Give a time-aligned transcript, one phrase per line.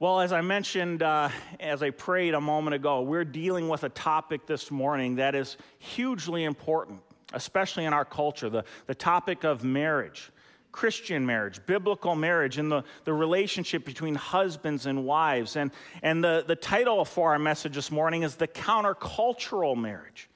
[0.00, 1.28] Well, as I mentioned uh,
[1.60, 5.58] as I prayed a moment ago, we're dealing with a topic this morning that is
[5.78, 7.02] hugely important,
[7.34, 10.30] especially in our culture the, the topic of marriage.
[10.72, 15.56] Christian marriage, biblical marriage, and the, the relationship between husbands and wives.
[15.56, 15.70] And,
[16.02, 20.29] and the, the title for our message this morning is The Countercultural Marriage.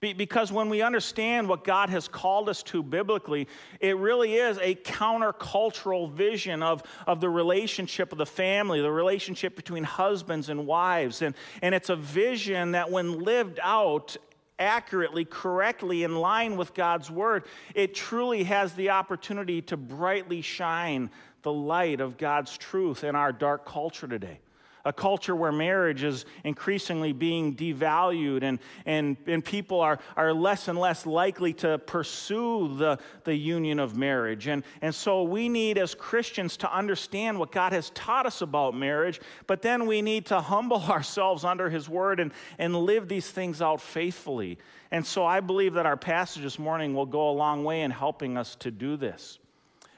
[0.00, 3.48] Because when we understand what God has called us to biblically,
[3.80, 9.56] it really is a countercultural vision of, of the relationship of the family, the relationship
[9.56, 11.22] between husbands and wives.
[11.22, 14.16] And, and it's a vision that, when lived out
[14.58, 21.10] accurately, correctly, in line with God's word, it truly has the opportunity to brightly shine
[21.42, 24.40] the light of God's truth in our dark culture today
[24.86, 30.68] a culture where marriage is increasingly being devalued and, and, and people are, are less
[30.68, 34.46] and less likely to pursue the, the union of marriage.
[34.46, 38.76] And, and so we need, as Christians, to understand what God has taught us about
[38.76, 43.28] marriage, but then we need to humble ourselves under His word and, and live these
[43.28, 44.56] things out faithfully.
[44.92, 47.90] And so I believe that our passage this morning will go a long way in
[47.90, 49.40] helping us to do this.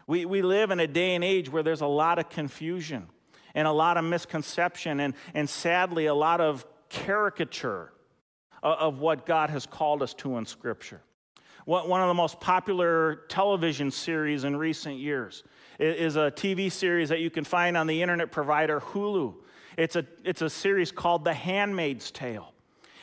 [0.06, 3.08] We, we live in a day and age where there's a lot of confusion
[3.58, 7.92] and a lot of misconception and, and sadly, a lot of caricature
[8.62, 11.00] of what God has called us to in Scripture.
[11.64, 15.42] One of the most popular television series in recent years
[15.80, 19.34] is a TV series that you can find on the internet provider Hulu.
[19.76, 22.54] It's a, it's a series called The Handmaid's Tale.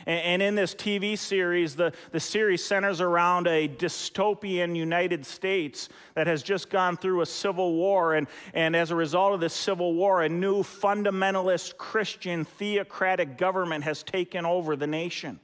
[0.06, 6.28] And in this TV series, the, the series centers around a dystopian United States that
[6.28, 8.14] has just gone through a civil war.
[8.14, 13.83] And, and as a result of this civil war, a new fundamentalist Christian theocratic government
[13.83, 15.39] has taken over the nation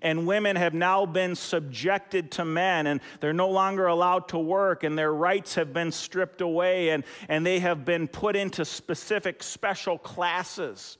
[0.00, 4.84] and women have now been subjected to men and they're no longer allowed to work
[4.84, 9.42] and their rights have been stripped away and, and they have been put into specific
[9.42, 10.96] special classes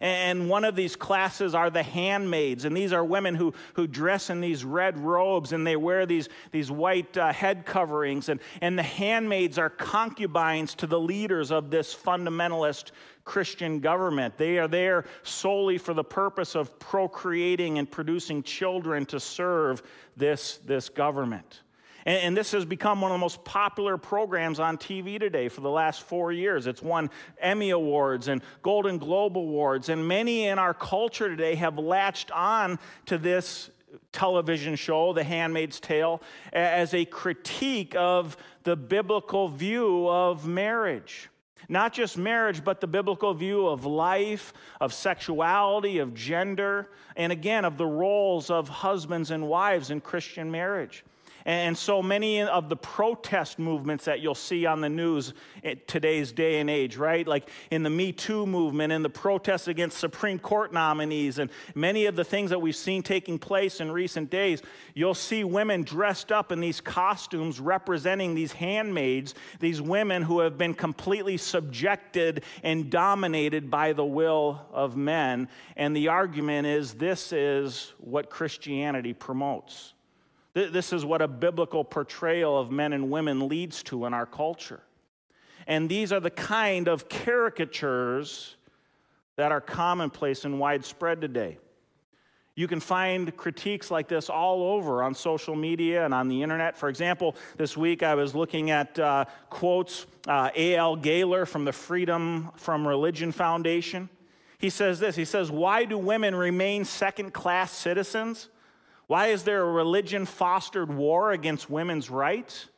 [0.00, 2.64] and one of these classes are the handmaids.
[2.64, 6.30] And these are women who, who dress in these red robes and they wear these,
[6.52, 8.30] these white uh, head coverings.
[8.30, 12.92] And, and the handmaids are concubines to the leaders of this fundamentalist
[13.24, 14.38] Christian government.
[14.38, 19.82] They are there solely for the purpose of procreating and producing children to serve
[20.16, 21.60] this, this government.
[22.10, 25.60] And, and, this has become one of the most popular programs on TV today for
[25.60, 26.66] the last four years.
[26.66, 31.78] It's won Emmy Awards and Golden Globe Awards, and many in our culture today have
[31.78, 33.70] latched on to this
[34.10, 36.20] television show, The Handmaid's Tale,
[36.52, 41.28] as a critique of the biblical view of marriage.
[41.68, 47.64] Not just marriage, but the biblical view of life, of sexuality, of gender, and again,
[47.64, 51.04] of the roles of husbands and wives in Christian marriage.
[51.44, 56.32] And so many of the protest movements that you'll see on the news in today's
[56.32, 57.26] day and age, right?
[57.26, 62.06] Like in the Me Too movement and the protests against Supreme Court nominees and many
[62.06, 64.62] of the things that we've seen taking place in recent days,
[64.94, 70.58] you'll see women dressed up in these costumes representing these handmaids, these women who have
[70.58, 75.48] been completely subjected and dominated by the will of men.
[75.76, 79.94] And the argument is this is what Christianity promotes.
[80.68, 84.80] This is what a biblical portrayal of men and women leads to in our culture.
[85.66, 88.56] And these are the kind of caricatures
[89.36, 91.58] that are commonplace and widespread today.
[92.54, 96.76] You can find critiques like this all over on social media and on the internet.
[96.76, 100.96] For example, this week I was looking at uh, quotes uh, A.L.
[100.96, 104.10] Gaylor from the Freedom from Religion Foundation.
[104.58, 108.48] He says this He says, Why do women remain second class citizens?
[109.10, 112.68] Why is there a religion fostered war against women's rights?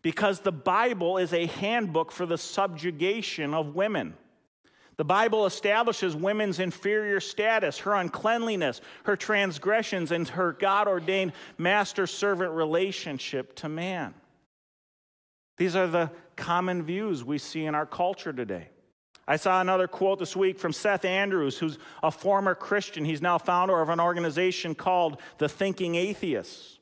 [0.00, 4.14] Because the Bible is a handbook for the subjugation of women.
[4.96, 12.06] The Bible establishes women's inferior status, her uncleanliness, her transgressions, and her God ordained master
[12.06, 14.14] servant relationship to man.
[15.56, 18.68] These are the common views we see in our culture today.
[19.32, 23.02] I saw another quote this week from Seth Andrews, who's a former Christian.
[23.02, 26.78] He's now founder of an organization called the Thinking Atheists.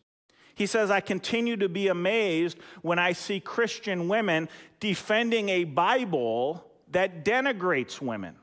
[0.57, 4.49] He says, I continue to be amazed when I see Christian women
[4.81, 8.35] defending a Bible that denigrates women.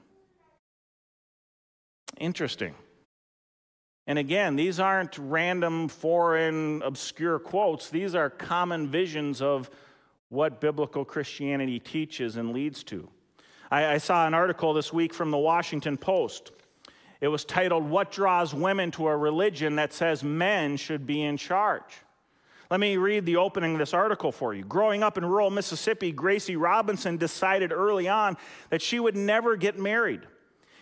[2.17, 2.75] Interesting.
[4.07, 7.89] And again, these aren't random, foreign, obscure quotes.
[7.89, 9.69] These are common visions of
[10.29, 13.09] what biblical Christianity teaches and leads to.
[13.71, 16.51] I, I saw an article this week from the Washington Post.
[17.19, 21.37] It was titled, What Draws Women to a Religion That Says Men Should Be in
[21.37, 22.03] Charge?
[22.69, 24.63] Let me read the opening of this article for you.
[24.63, 28.37] Growing up in rural Mississippi, Gracie Robinson decided early on
[28.69, 30.21] that she would never get married.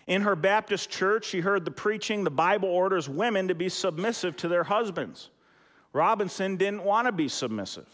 [0.08, 4.36] In her Baptist church, she heard the preaching the Bible orders women to be submissive
[4.38, 5.30] to their husbands.
[5.94, 7.88] Robinson didn't want to be submissive.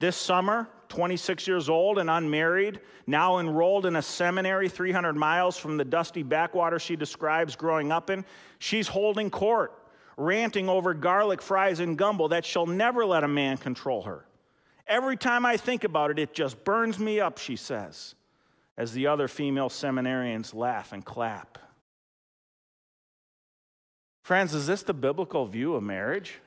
[0.00, 5.76] This summer, 26 years old and unmarried, now enrolled in a seminary 300 miles from
[5.76, 8.24] the dusty backwater she describes growing up in,
[8.58, 9.72] she's holding court,
[10.16, 14.24] ranting over garlic fries and gumbo that she'll never let a man control her.
[14.86, 18.14] Every time I think about it, it just burns me up, she says
[18.76, 21.58] as the other female seminarians laugh and clap.
[24.22, 26.40] Friends, is this the biblical view of marriage?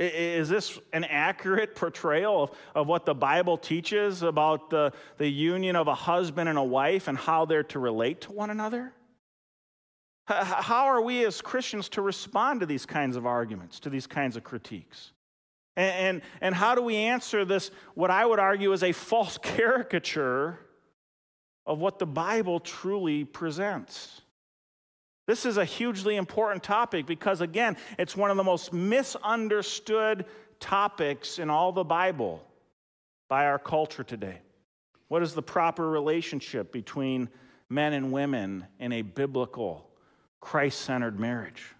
[0.00, 5.76] Is this an accurate portrayal of, of what the Bible teaches about the, the union
[5.76, 8.94] of a husband and a wife and how they're to relate to one another?
[10.26, 14.36] How are we as Christians to respond to these kinds of arguments, to these kinds
[14.36, 15.12] of critiques?
[15.76, 19.36] And, and, and how do we answer this, what I would argue is a false
[19.42, 20.60] caricature
[21.66, 24.22] of what the Bible truly presents.
[25.30, 30.24] This is a hugely important topic because, again, it's one of the most misunderstood
[30.58, 32.44] topics in all the Bible
[33.28, 34.40] by our culture today.
[35.06, 37.28] What is the proper relationship between
[37.68, 39.88] men and women in a biblical,
[40.40, 41.76] Christ centered marriage?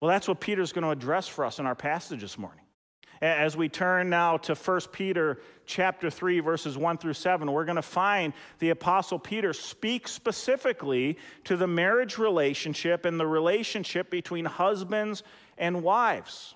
[0.00, 2.63] Well, that's what Peter's going to address for us in our passage this morning.
[3.24, 7.76] As we turn now to 1 Peter chapter 3 verses 1 through 7, we're going
[7.76, 14.44] to find the apostle Peter speak specifically to the marriage relationship and the relationship between
[14.44, 15.22] husbands
[15.56, 16.54] and wives.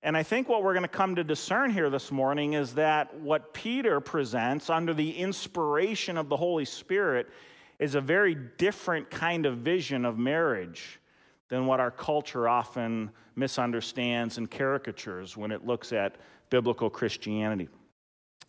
[0.00, 3.12] And I think what we're going to come to discern here this morning is that
[3.18, 7.28] what Peter presents under the inspiration of the Holy Spirit
[7.80, 11.00] is a very different kind of vision of marriage
[11.54, 16.16] than what our culture often misunderstands and caricatures when it looks at
[16.50, 17.68] biblical Christianity.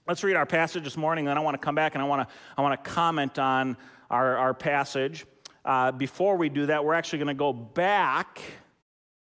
[0.08, 2.28] Let's read our passage this morning, then I want to come back and I want
[2.28, 3.78] to, I want to comment on
[4.10, 5.28] our, our passage.
[5.64, 8.42] Uh, before we do that, we're actually going to go back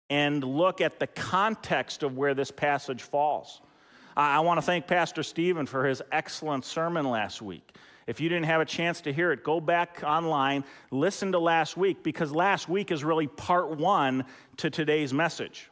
[0.09, 3.61] and look at the context of where this passage falls.
[4.17, 7.77] I want to thank Pastor Stephen for his excellent sermon last week.
[8.09, 11.77] If you didn't have a chance to hear it, go back online, listen to last
[11.77, 14.25] week, because last week is really part one
[14.57, 15.69] to today's message.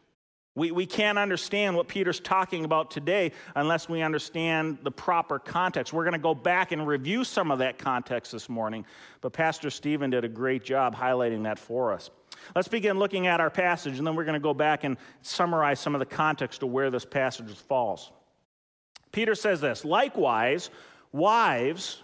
[0.54, 5.94] We, we can't understand what Peter's talking about today unless we understand the proper context.
[5.94, 8.86] We're going to go back and review some of that context this morning,
[9.22, 12.12] but Pastor Stephen did a great job highlighting that for us.
[12.56, 15.80] Let's begin looking at our passage, and then we're going to go back and summarize
[15.80, 18.12] some of the context of where this passage falls.
[19.12, 20.70] Peter says this Likewise,
[21.12, 22.04] wives,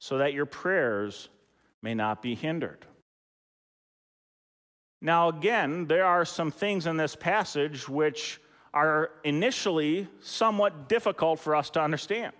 [0.00, 1.28] so that your prayers
[1.82, 2.84] may not be hindered.
[5.00, 8.40] Now, again, there are some things in this passage which
[8.74, 12.32] are initially somewhat difficult for us to understand.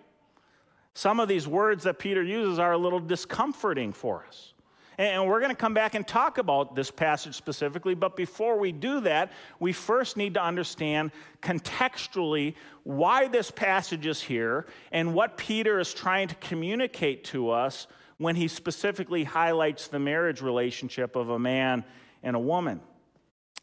[0.95, 4.53] Some of these words that Peter uses are a little discomforting for us.
[5.01, 8.71] And we're going to come back and talk about this passage specifically, but before we
[8.71, 12.55] do that, we first need to understand contextually
[12.85, 17.87] why this passage is here and what Peter is trying to communicate to us
[18.19, 21.83] when he specifically highlights the marriage relationship of a man
[22.23, 22.79] and a woman.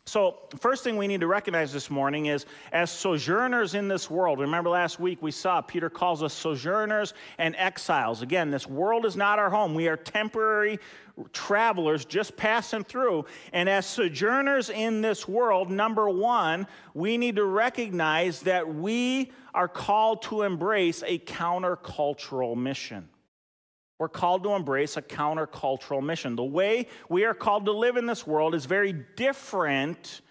[0.08, 4.40] So, first thing we need to recognize this morning is as sojourners in this world,
[4.40, 8.22] remember last week we saw Peter calls us sojourners and exiles.
[8.22, 9.76] Again, this world is not our home.
[9.76, 10.80] We are temporary
[11.34, 13.26] travelers just passing through.
[13.52, 19.68] And as sojourners in this world, number one, we need to recognize that we are
[19.68, 23.10] called to embrace a countercultural mission.
[24.00, 26.36] We're called to embrace a countercultural mission.
[26.36, 30.22] The way we are called to live in this world is very different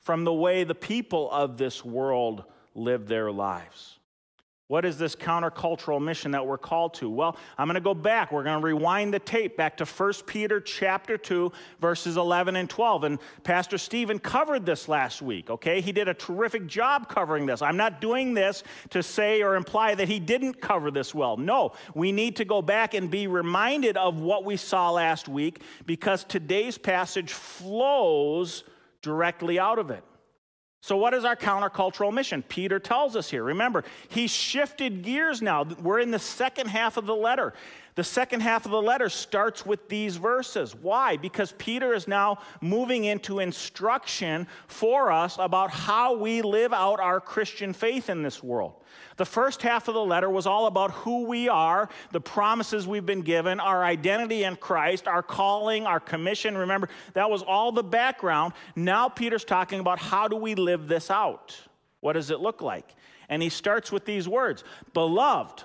[0.00, 2.44] from the way the people of this world
[2.74, 3.97] live their lives.
[4.68, 7.08] What is this countercultural mission that we're called to?
[7.08, 8.30] Well, I'm going to go back.
[8.30, 12.68] We're going to rewind the tape back to 1 Peter chapter 2 verses 11 and
[12.68, 13.04] 12.
[13.04, 15.80] And Pastor Stephen covered this last week, okay?
[15.80, 17.62] He did a terrific job covering this.
[17.62, 21.38] I'm not doing this to say or imply that he didn't cover this well.
[21.38, 25.62] No, we need to go back and be reminded of what we saw last week
[25.86, 28.64] because today's passage flows
[29.00, 30.04] directly out of it.
[30.80, 32.42] So, what is our countercultural mission?
[32.42, 33.42] Peter tells us here.
[33.42, 35.64] Remember, he shifted gears now.
[35.64, 37.52] We're in the second half of the letter.
[37.94, 40.74] The second half of the letter starts with these verses.
[40.74, 41.16] Why?
[41.16, 47.20] Because Peter is now moving into instruction for us about how we live out our
[47.20, 48.74] Christian faith in this world.
[49.16, 53.04] The first half of the letter was all about who we are, the promises we've
[53.04, 56.56] been given, our identity in Christ, our calling, our commission.
[56.56, 58.52] Remember, that was all the background.
[58.76, 61.56] Now Peter's talking about how do we live this out?
[62.00, 62.94] What does it look like?
[63.28, 64.64] And he starts with these words
[64.94, 65.64] Beloved,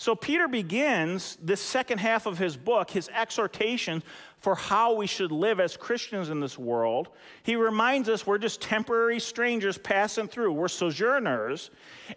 [0.00, 4.04] So, Peter begins this second half of his book, his exhortation
[4.38, 7.08] for how we should live as Christians in this world.
[7.42, 11.70] He reminds us we're just temporary strangers passing through, we're sojourners.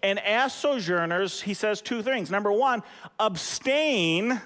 [0.04, 2.30] And as sojourners, he says two things.
[2.30, 2.84] Number one,
[3.20, 4.40] abstain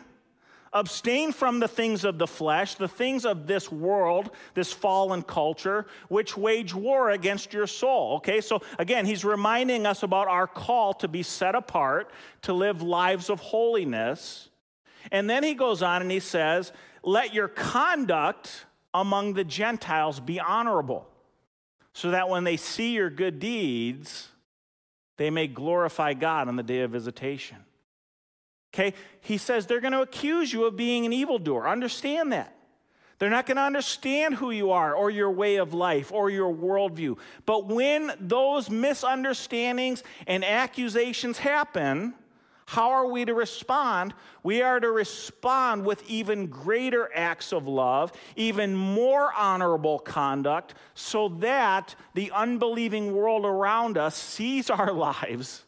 [0.75, 5.87] Abstain from the things of the flesh, the things of this world, this fallen culture,
[6.09, 8.17] which wage war against your soul.
[8.17, 12.81] Okay, so again, he's reminding us about our call to be set apart, to live
[12.81, 14.49] lives of holiness.
[15.13, 20.41] And then he goes on and he says, Let your conduct among the Gentiles be
[20.41, 21.07] honorable,
[21.93, 24.27] so that when they see your good deeds,
[25.15, 27.59] they may glorify God on the day of visitation.
[28.75, 28.93] Okay?
[29.21, 31.67] He says they're going to accuse you of being an evildoer.
[31.67, 32.53] Understand that.
[33.17, 36.53] They're not going to understand who you are or your way of life or your
[36.53, 37.17] worldview.
[37.45, 42.13] But when those misunderstandings and accusations happen,
[42.65, 44.13] how are we to respond?
[44.43, 51.29] We are to respond with even greater acts of love, even more honorable conduct, so
[51.39, 55.64] that the unbelieving world around us sees our lives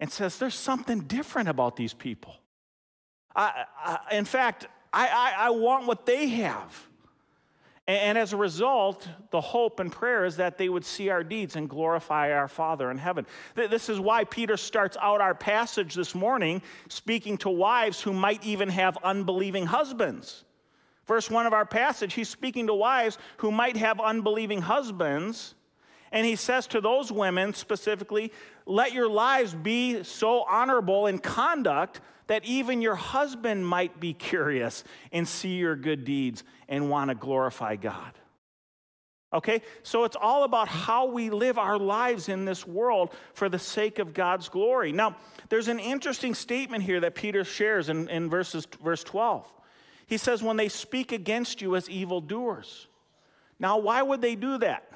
[0.00, 2.34] and says, There's something different about these people.
[3.34, 6.86] I, I, in fact, I, I, want what they have.
[7.86, 11.22] And, and as a result, the hope and prayer is that they would see our
[11.22, 13.26] deeds and glorify our Father in heaven.
[13.54, 18.44] This is why Peter starts out our passage this morning speaking to wives who might
[18.44, 20.44] even have unbelieving husbands.
[21.06, 25.54] Verse 1 of our passage, he's speaking to wives who might have unbelieving husbands.
[26.12, 28.32] And he says to those women specifically,
[28.66, 34.84] let your lives be so honorable in conduct that even your husband might be curious
[35.12, 38.12] and see your good deeds and want to glorify God.
[39.32, 39.62] Okay?
[39.82, 43.98] So it's all about how we live our lives in this world for the sake
[43.98, 44.92] of God's glory.
[44.92, 45.16] Now,
[45.48, 49.50] there's an interesting statement here that Peter shares in, in verses, verse 12.
[50.06, 52.86] He says, When they speak against you as evildoers.
[53.58, 54.90] Now, why would they do that?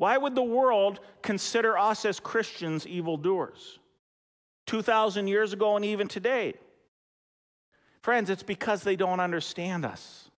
[0.00, 3.78] Why would the world consider us as Christians evildoers?
[4.64, 6.54] 2,000 years ago and even today.
[8.00, 10.30] Friends, it's because they don't understand us.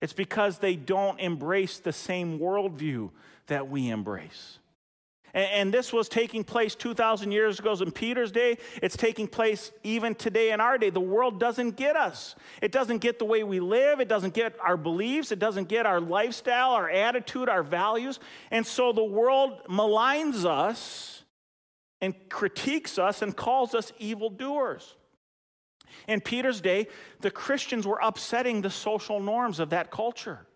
[0.00, 3.10] It's because they don't embrace the same worldview
[3.48, 4.60] that we embrace.
[5.36, 8.56] And, and this was taking place 2,000 years ago in Peter's day.
[8.82, 10.90] It's taking place even today in our day.
[10.90, 12.34] The world doesn't get us.
[12.62, 14.00] It doesn't get the way we live.
[14.00, 15.30] It doesn't get our beliefs.
[15.30, 18.18] It doesn't get our lifestyle, our attitude, our values.
[18.50, 21.22] And so the world maligns us
[22.00, 24.96] and critiques us and calls us evildoers.
[26.08, 26.88] In Peter's day,
[27.20, 30.46] the Christians were upsetting the social norms of that culture.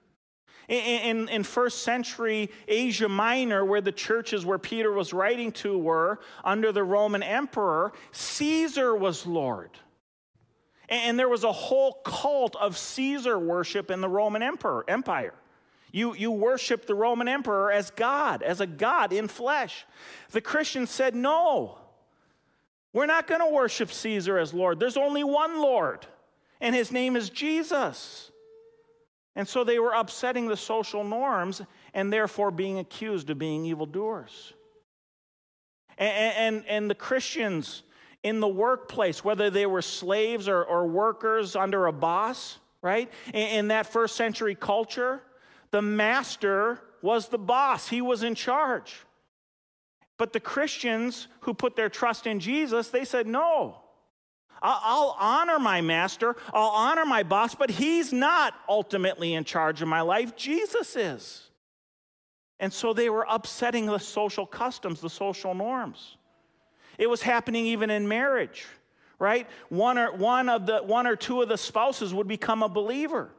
[0.71, 6.21] In, in, first century Asia Minor, where the churches where Peter was writing to were
[6.45, 9.71] under the Roman emperor, Caesar was Lord.
[10.89, 15.35] And, and there was a whole cult of Caesar worship in the Roman emperor, Empire.
[15.91, 19.85] You, you worship the Roman emperor as God, as a God in flesh.
[20.31, 21.79] The Christians said, no,
[22.93, 24.79] we're not going to worship Caesar as Lord.
[24.79, 26.07] There's only one Lord,
[26.61, 28.30] and his name is Jesus.
[29.37, 31.63] And so they were upsetting the social norms
[31.95, 34.53] and therefore being accused of being evildoers.
[35.99, 37.83] And, and, and the Christians
[38.23, 43.11] in the workplace, whether they were slaves or, or workers under a boss, right?
[43.33, 45.23] In that first century culture,
[45.71, 48.95] the master was the boss, he was in charge.
[50.19, 53.81] But the Christians who put their trust in Jesus, they said, no.
[54.63, 59.89] I'll honor my master, I'll honor my boss, but he's not ultimately in charge of
[59.89, 60.37] my life.
[60.37, 61.49] Jesus is.
[62.59, 66.17] And so they were upsetting the social customs, the social norms.
[66.99, 68.67] It was happening even in marriage,
[69.19, 69.49] right?
[69.71, 73.31] One or, one, of the, one or two of the spouses would become a believer.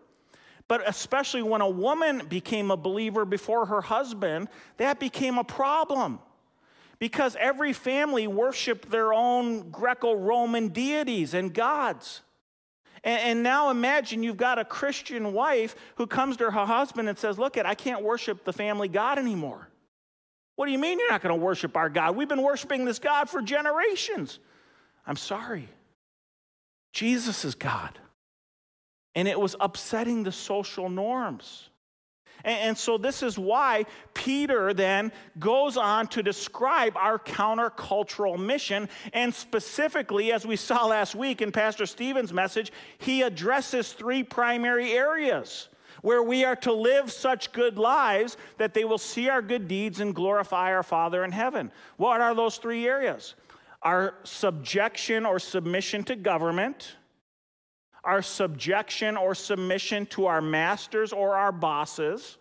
[0.67, 4.47] But especially when a woman became a believer before her husband,
[4.77, 6.19] that became a problem
[7.01, 12.21] because every family worshiped their own Greco Roman deities and gods.
[13.03, 17.39] And, now imagine you've got a Christian wife who comes to her husband and says,
[17.39, 19.67] Look, at I can't worship the family God anymore.
[20.55, 22.15] What do you mean you're not going to worship our God?
[22.15, 24.37] We've been worshiping this God for generations.
[25.07, 25.67] I'm sorry.
[26.93, 27.97] Jesus is God.
[29.15, 31.70] And it was upsetting the social norms.
[32.43, 38.89] And, so, this is why Peter then goes on to describe our countercultural mission.
[39.13, 44.91] And specifically, as we saw last week in Pastor Stephen's message, he addresses three primary
[44.91, 45.69] areas
[46.01, 49.99] where we are to live such good lives that they will see our good deeds
[49.99, 51.71] and glorify our Father in heaven.
[51.97, 53.35] What are those three areas?
[53.81, 56.95] Our subjection or submission to government,
[58.03, 62.37] our subjection or submission to our masters or our bosses,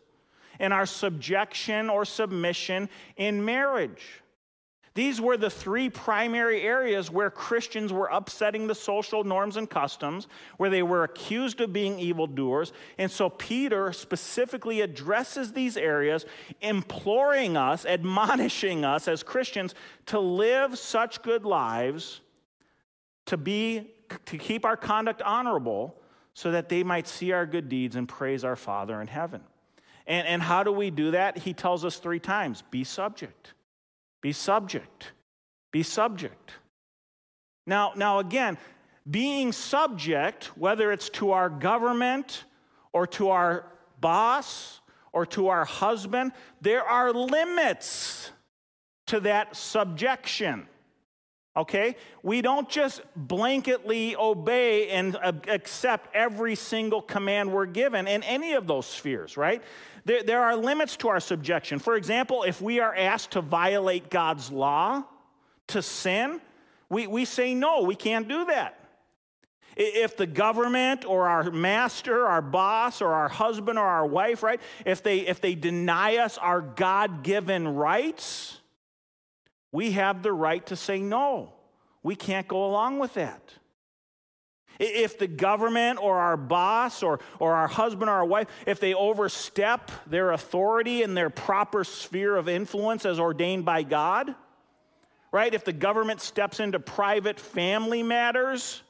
[0.59, 4.23] and our subjection or submission in marriage.
[4.95, 10.27] These were the three primary areas where Christians were upsetting the social norms and customs,
[10.57, 12.73] where they were accused of being evildoers.
[12.99, 16.27] And so Peter specifically addresses these areas,
[16.61, 19.75] imploring us, admonishing us as Christians
[20.07, 22.21] to live such good lives,
[23.27, 23.95] to be
[24.27, 25.97] to keep our conduct honorable,
[26.35, 29.43] so that they might see our good deeds and praise our Father in heaven.
[30.07, 31.39] And, and how do we do that?
[31.39, 33.55] He tells us three times be subject.
[34.23, 35.13] Be subject.
[35.73, 36.53] Be subject.
[37.67, 38.59] Now, now again,
[39.09, 42.45] being subject, whether it's to our government
[42.93, 43.67] or to our
[44.01, 44.81] boss
[45.13, 48.31] or to our husband, there are limits
[49.07, 50.67] to that subjection.
[51.57, 51.97] Okay?
[52.23, 58.53] We don't just blanketly obey and uh, accept every single command we're given in any
[58.53, 59.63] of those spheres, right?
[60.05, 61.79] There, there are limits to our subjection.
[61.81, 65.05] For example, if we are asked to violate God's law,
[65.69, 66.41] to sin,
[66.89, 68.77] we, we say no, we can't do that.
[69.77, 74.61] If the government or our master, our boss, or our husband or our wife, right,
[74.85, 78.60] if they, if they deny us our God given rights,
[79.73, 81.53] we have the right to say no.
[82.03, 83.43] We can't go along with that.
[84.79, 88.95] If the government or our boss or, or our husband or our wife, if they
[88.95, 94.35] overstep their authority in their proper sphere of influence as ordained by God,
[95.33, 95.53] right?
[95.53, 98.83] If the government steps into private family matters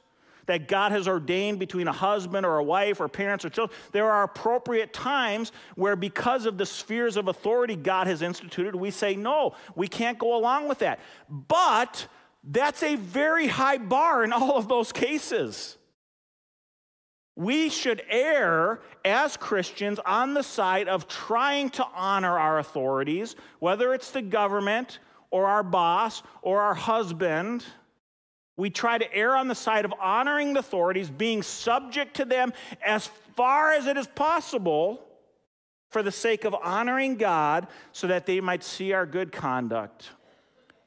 [0.50, 4.10] that God has ordained between a husband or a wife or parents or children, there
[4.10, 9.14] are appropriate times where, because of the spheres of authority God has instituted, we say,
[9.14, 10.98] no, we can't go along with that.
[11.28, 12.08] But
[12.42, 15.76] that's a very high bar in all of those cases.
[17.36, 23.94] We should err as Christians on the side of trying to honor our authorities, whether
[23.94, 24.98] it's the government
[25.30, 27.64] or our boss or our husband.
[28.60, 32.52] We try to err on the side of honoring the authorities, being subject to them
[32.84, 35.02] as far as it is possible
[35.88, 40.10] for the sake of honoring God so that they might see our good conduct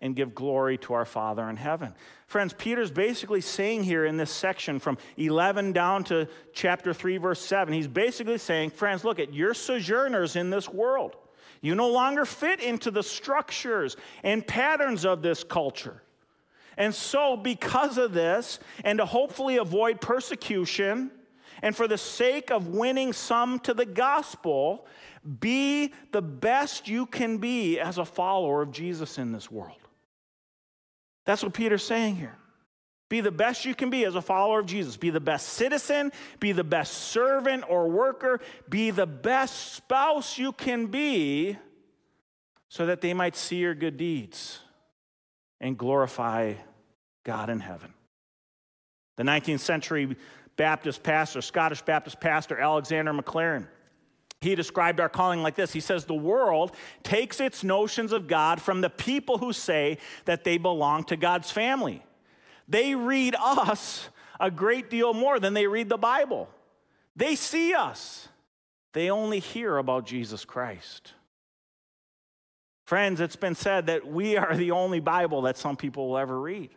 [0.01, 1.95] and give glory to our Father in heaven.
[2.27, 7.41] Friends, Peter's basically saying here in this section from 11 down to chapter 3, verse
[7.41, 11.15] 7, he's basically saying, friends, look at you're sojourners in this world.
[11.59, 16.02] You no longer fit into the structures and patterns of this culture.
[16.77, 21.11] And so, because of this, and to hopefully avoid persecution,
[21.61, 24.85] and for the sake of winning some to the gospel,
[25.39, 29.77] be the best you can be as a follower of Jesus in this world.
[31.25, 32.35] That's what Peter's saying here.
[33.07, 34.97] Be the best you can be as a follower of Jesus.
[34.97, 40.51] Be the best citizen, be the best servant or worker, be the best spouse you
[40.51, 41.57] can be
[42.67, 44.62] so that they might see your good deeds
[45.59, 46.53] and glorify
[47.23, 47.93] God in heaven.
[49.17, 50.15] The 19th century
[50.55, 53.67] Baptist pastor, Scottish Baptist pastor Alexander Maclaren,
[54.43, 58.61] he described our calling like this He says, The world takes its notions of God
[58.61, 62.03] from the people who say that they belong to God's family.
[62.67, 66.49] They read us a great deal more than they read the Bible.
[67.15, 68.27] They see us,
[68.93, 71.13] they only hear about Jesus Christ.
[72.85, 76.39] Friends, it's been said that we are the only Bible that some people will ever
[76.39, 76.69] read.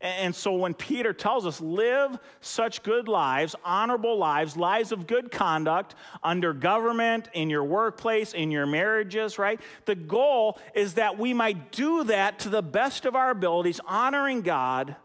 [0.00, 5.30] And so when Peter tells us, live such good lives, honorable lives, lives of good
[5.30, 9.58] conduct under government, in your workplace, in your marriages, right?
[9.86, 14.42] The goal is that we might do that to the best of our abilities, honoring
[14.42, 14.96] God,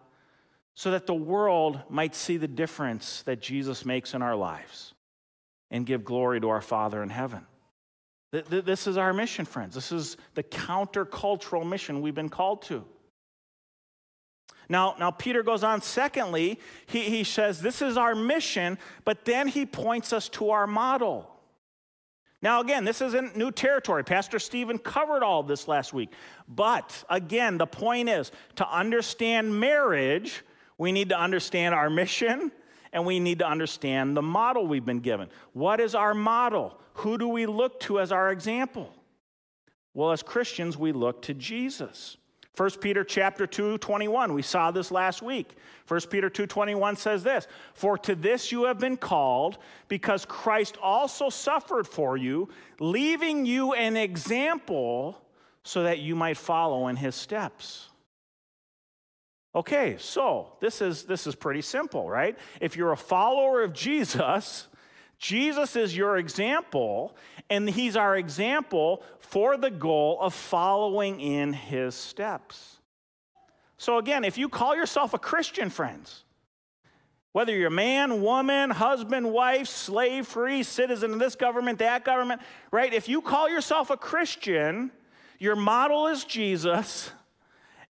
[0.74, 4.93] so that the world might see the difference that Jesus makes in our lives
[5.69, 7.47] and give glory to our Father in heaven.
[8.32, 9.76] This is our mission, friends.
[9.76, 12.86] This is the countercultural mission we've been called to.
[14.70, 19.50] Now, now Peter goes on, secondly, he, he says, This is our mission, but then
[19.50, 21.30] he points us to our model.
[22.41, 24.04] Now, again, this isn't new territory.
[24.04, 26.10] Pastor Stephen covered all this last week.
[26.48, 30.41] But again, the point is to understand marriage,
[30.78, 32.52] we need to understand our mission
[32.93, 35.30] and we need to understand the model we've been given.
[35.54, 36.80] What is our model?
[36.95, 38.93] Who do we look to as our example?
[39.93, 42.17] Well, as Christians, we look to Jesus.
[42.58, 45.56] 1 Peter chapter 2 21 we saw this last week
[45.88, 50.77] 1 Peter 2 21 says this for to this you have been called because Christ
[50.82, 52.49] also suffered for you
[52.80, 55.21] leaving you an example
[55.63, 57.88] so that you might follow in his steps
[59.54, 64.68] Okay so this is this is pretty simple right if you're a follower of Jesus
[65.22, 67.16] Jesus is your example,
[67.48, 72.80] and he's our example for the goal of following in his steps.
[73.78, 76.24] So, again, if you call yourself a Christian, friends,
[77.34, 82.92] whether you're man, woman, husband, wife, slave free, citizen of this government, that government, right?
[82.92, 84.90] If you call yourself a Christian,
[85.38, 87.12] your model is Jesus,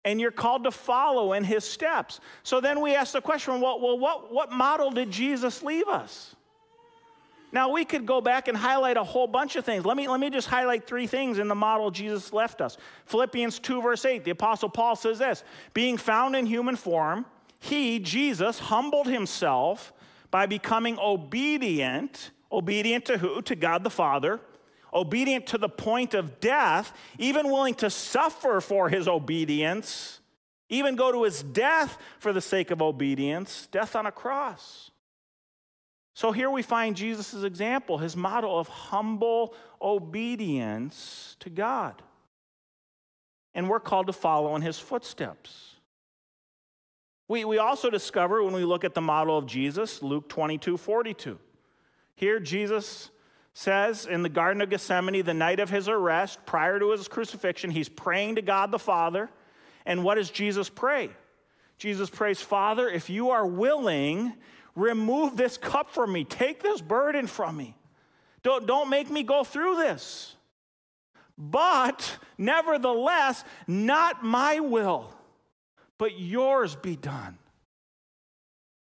[0.04, 2.20] and you're called to follow in his steps.
[2.42, 6.34] So then we ask the question well, well what, what model did Jesus leave us?
[7.52, 9.84] Now, we could go back and highlight a whole bunch of things.
[9.84, 12.76] Let me, let me just highlight three things in the model Jesus left us.
[13.06, 15.42] Philippians 2, verse 8, the Apostle Paul says this
[15.74, 17.26] Being found in human form,
[17.58, 19.92] he, Jesus, humbled himself
[20.30, 22.30] by becoming obedient.
[22.52, 23.42] Obedient to who?
[23.42, 24.40] To God the Father.
[24.92, 30.20] Obedient to the point of death, even willing to suffer for his obedience,
[30.68, 34.90] even go to his death for the sake of obedience, death on a cross.
[36.14, 42.02] So here we find Jesus' example, his model of humble obedience to God.
[43.54, 45.76] And we're called to follow in his footsteps.
[47.26, 51.38] We, we also discover when we look at the model of Jesus, Luke 22 42.
[52.16, 53.10] Here, Jesus
[53.60, 57.70] says in the Garden of Gethsemane, the night of his arrest, prior to his crucifixion,
[57.70, 59.28] he's praying to God the Father.
[59.86, 61.10] And what does Jesus pray?
[61.78, 64.34] Jesus prays, Father, if you are willing,
[64.76, 66.24] Remove this cup from me.
[66.24, 67.76] Take this burden from me.
[68.42, 70.34] Don't, don't make me go through this.
[71.36, 75.12] But nevertheless, not my will,
[75.98, 77.38] but yours be done.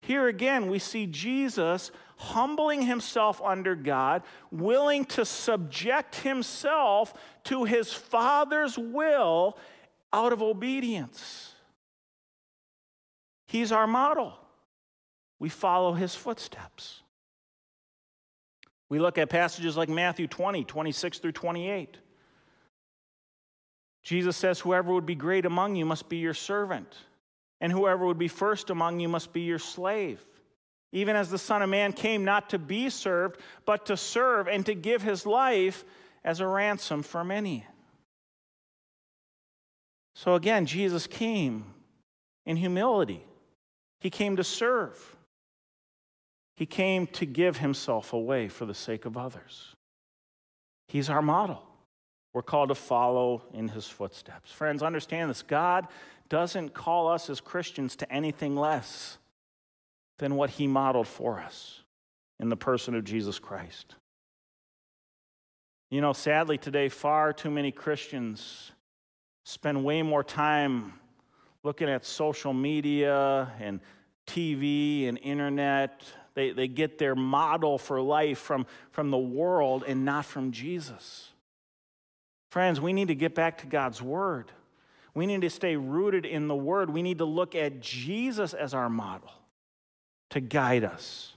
[0.01, 7.13] Here again, we see Jesus humbling himself under God, willing to subject himself
[7.45, 9.57] to his Father's will
[10.11, 11.53] out of obedience.
[13.47, 14.33] He's our model
[15.43, 17.01] we follow his footsteps.
[18.87, 21.97] We look at passages like Matthew 20, 26 through 28.
[24.03, 26.95] Jesus says, Whoever would be great among you must be your servant,
[27.59, 30.25] and whoever would be first among you must be your slave.
[30.93, 34.65] Even as the Son of Man came not to be served, but to serve and
[34.67, 35.83] to give his life
[36.23, 37.65] as a ransom for many.
[40.15, 41.65] So again, Jesus came
[42.45, 43.25] in humility,
[43.99, 45.17] he came to serve.
[46.55, 49.75] He came to give himself away for the sake of others.
[50.87, 51.63] He's our model.
[52.31, 54.51] We're called to follow in his footsteps.
[54.51, 55.87] Friends, understand this God
[56.29, 59.17] doesn't call us as Christians to anything less
[60.19, 61.81] than what he modeled for us
[62.39, 63.95] in the person of Jesus Christ.
[65.89, 68.71] You know, sadly, today, far too many Christians
[69.43, 70.93] spend way more time
[71.63, 73.79] looking at social media and
[74.25, 76.03] TV and internet
[76.35, 81.29] they, they get their model for life from, from the world and not from Jesus.
[82.49, 84.51] Friends, we need to get back to God's Word.
[85.13, 86.89] We need to stay rooted in the Word.
[86.89, 89.31] We need to look at Jesus as our model
[90.33, 91.33] to guide us.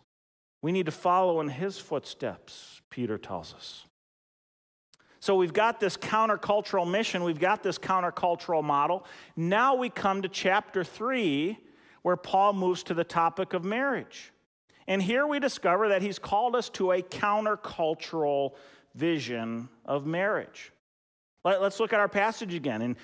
[0.62, 3.84] We need to follow in His footsteps, Peter tells us.
[5.20, 9.04] So we've got this countercultural mission, we've got this countercultural model.
[9.36, 11.58] Now we come to chapter 3,
[12.02, 14.32] where Paul moves to the topic of marriage.
[14.86, 18.52] And here we discover that he's called us to a countercultural
[18.94, 20.72] vision of marriage.
[21.44, 22.80] Let, us look at our passage again.
[22.80, 22.96] And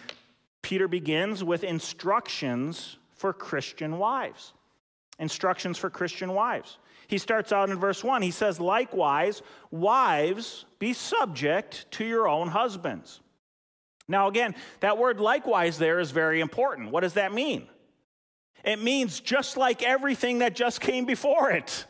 [0.62, 4.54] Peter begins with instructions for Christian wives.
[5.22, 6.78] Instructions for Christian wives.
[7.06, 8.22] He starts out in verse 1.
[8.22, 13.20] He says, Likewise, wives, be subject to your own husbands.
[14.08, 16.90] Now, again, that word likewise there is very important.
[16.90, 17.68] What does that mean?
[18.64, 21.86] It means just like everything that just came before it.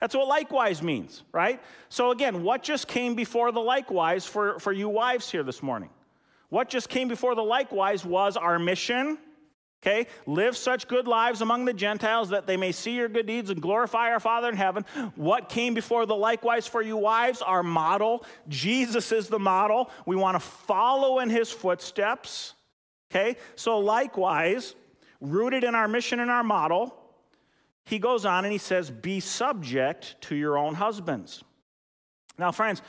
[0.00, 1.60] That's what likewise means, right?
[1.88, 5.90] So, again, what just came before the likewise for, for you wives here this morning?
[6.48, 9.18] What just came before the likewise was our mission,
[9.82, 10.06] okay?
[10.26, 13.60] Live such good lives among the Gentiles that they may see your good deeds and
[13.60, 14.84] glorify our Father in heaven.
[15.14, 17.42] What came before the likewise for you wives?
[17.42, 18.24] Our model.
[18.48, 19.90] Jesus is the model.
[20.06, 22.54] We want to follow in his footsteps,
[23.10, 23.36] okay?
[23.56, 24.74] So, likewise,
[25.20, 26.94] rooted in our mission and our model,
[27.84, 31.42] he goes on and he says, Be subject to your own husbands.
[32.38, 32.82] Now, friends,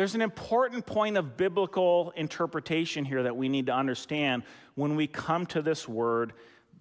[0.00, 4.42] there's an important point of biblical interpretation here that we need to understand
[4.74, 6.32] when we come to this word,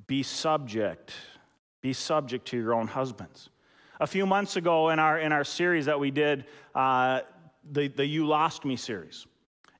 [0.07, 1.11] be subject.
[1.81, 3.49] Be subject to your own husbands.
[3.99, 7.19] A few months ago in our, in our series that we did, uh,
[7.69, 9.27] the, the You Lost Me series,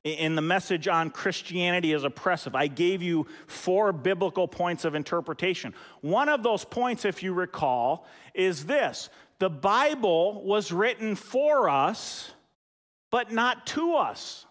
[0.04, 5.72] in the message on Christianity is oppressive, I gave you four biblical points of interpretation.
[6.02, 12.32] One of those points, if you recall, is this the Bible was written for us,
[13.10, 14.46] but not to us.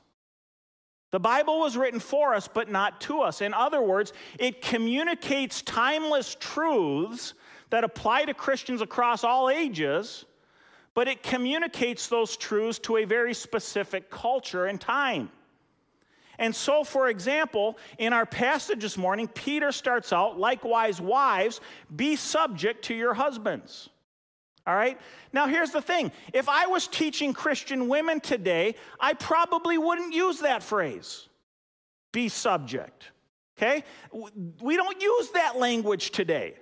[1.12, 3.42] The Bible was written for us, but not to us.
[3.42, 7.34] In other words, it communicates timeless truths
[7.72, 10.26] that apply to Christians across all ages,
[10.94, 15.32] but it communicates those truths to a very specific culture and time.
[16.38, 21.60] And so, for example, in our passage this morning, Peter starts out, likewise, wives,
[21.94, 23.90] be subject to your husbands.
[24.68, 25.00] All right?
[25.34, 30.40] Now, here's the thing if I was teaching Christian women today, I probably wouldn't use
[30.40, 31.28] that phrase
[32.12, 33.12] be subject.
[33.58, 33.84] Okay?
[34.62, 36.56] We don't use that language today.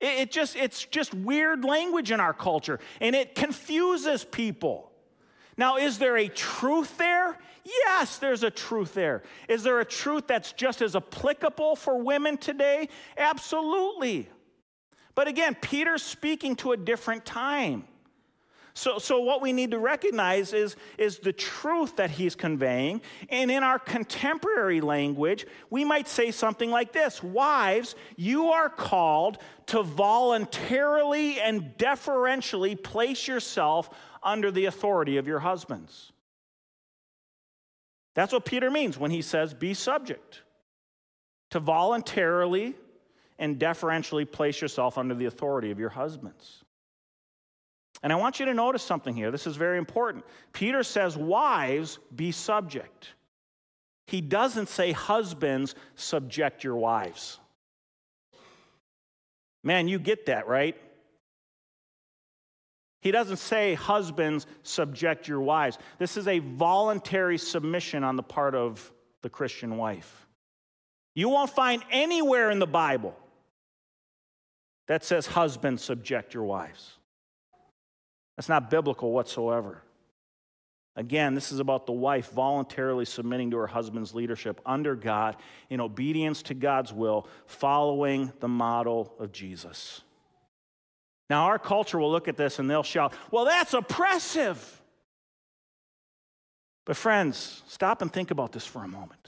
[0.00, 4.92] It, just, it's just weird language in our culture, and it confuses people.
[5.56, 7.38] Now, is there a truth there?
[7.64, 9.22] Yes, there's a truth there.
[9.48, 12.90] Is there a truth that's just as applicable for women today?
[13.16, 14.28] Absolutely.
[15.16, 17.84] But again, Peter's speaking to a different time.
[18.74, 23.00] So, so what we need to recognize is, is the truth that he's conveying.
[23.30, 29.38] And in our contemporary language, we might say something like this Wives, you are called
[29.68, 33.88] to voluntarily and deferentially place yourself
[34.22, 36.12] under the authority of your husbands.
[38.14, 40.42] That's what Peter means when he says, be subject.
[41.50, 42.74] To voluntarily
[43.38, 46.64] and deferentially place yourself under the authority of your husbands.
[48.02, 49.30] And I want you to notice something here.
[49.30, 50.24] This is very important.
[50.52, 53.08] Peter says, Wives, be subject.
[54.06, 57.38] He doesn't say, Husbands, subject your wives.
[59.64, 60.76] Man, you get that, right?
[63.00, 65.78] He doesn't say, Husbands, subject your wives.
[65.98, 70.26] This is a voluntary submission on the part of the Christian wife.
[71.14, 73.16] You won't find anywhere in the Bible
[74.86, 76.92] that says, Husbands, subject your wives.
[78.36, 79.82] That's not biblical whatsoever.
[80.94, 85.36] Again, this is about the wife voluntarily submitting to her husband's leadership under God
[85.68, 90.00] in obedience to God's will, following the model of Jesus.
[91.28, 94.82] Now, our culture will look at this and they'll shout, Well, that's oppressive.
[96.86, 99.25] But, friends, stop and think about this for a moment.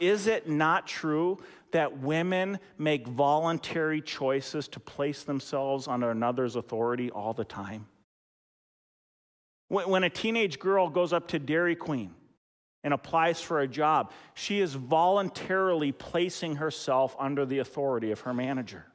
[0.00, 1.38] Is it not true
[1.70, 7.86] that women make voluntary choices to place themselves under another's authority all the time?
[9.68, 12.14] When a teenage girl goes up to Dairy Queen
[12.84, 18.34] and applies for a job, she is voluntarily placing herself under the authority of her
[18.34, 18.86] manager.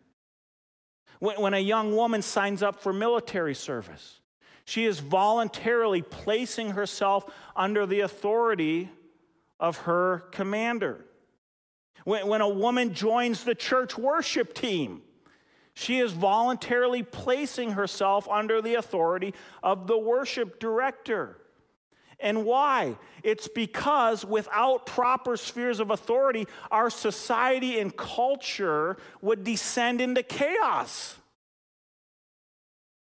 [1.19, 4.21] When, a young woman signs up for military service,
[4.63, 7.25] she is voluntarily placing herself
[7.57, 8.89] under the authority
[9.59, 11.05] of her commander.
[12.05, 15.01] When, when a woman joins the church worship team,
[15.73, 21.37] she is voluntarily placing herself under the authority of the worship director.
[22.19, 22.97] And why?
[23.23, 31.18] It's because without proper spheres of authority, our society and culture would descend into chaos.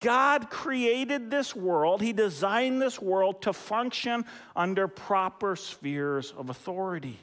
[0.02, 7.18] God created this world, He designed this world to function under proper spheres of authority.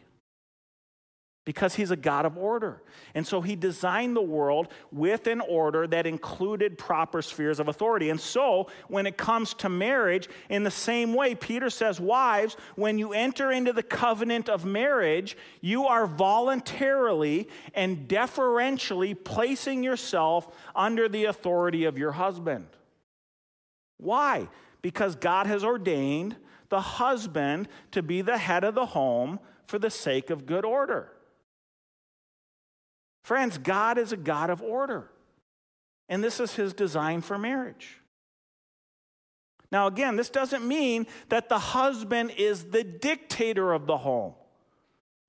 [1.50, 2.80] Because he's a God of order.
[3.16, 8.12] And so he designed the world with an order that included proper spheres of authority.
[8.12, 13.00] And so when it comes to marriage, in the same way, Peter says, Wives, when
[13.00, 21.10] you enter into the covenant of marriage, you are voluntarily and deferentially placing yourself under
[21.10, 22.68] the authority of your husband.
[23.98, 24.50] Why?
[24.84, 26.36] Because God has ordained
[26.70, 31.12] the husband to be the head of the home for the sake of good order.
[33.24, 35.10] Friends, God is a God of order,
[36.08, 37.98] and this is his design for marriage.
[39.72, 44.34] Now, again, this doesn't mean that the husband is the dictator of the home.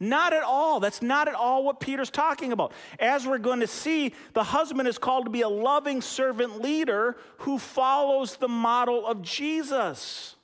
[0.03, 0.81] Not at all.
[0.81, 2.73] That's not at all what Peter's talking about.
[2.99, 7.19] As we're going to see, the husband is called to be a loving servant leader
[7.39, 10.37] who follows the model of Jesus.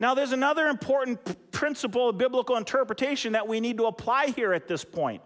[0.00, 4.66] Now, there's another important principle of biblical interpretation that we need to apply here at
[4.66, 5.22] this point.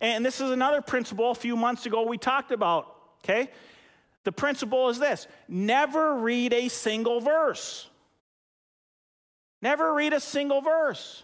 [0.00, 3.50] And this is another principle a few months ago we talked about, okay?
[4.24, 7.88] The principle is this never read a single verse.
[9.60, 11.22] Never read a single verse.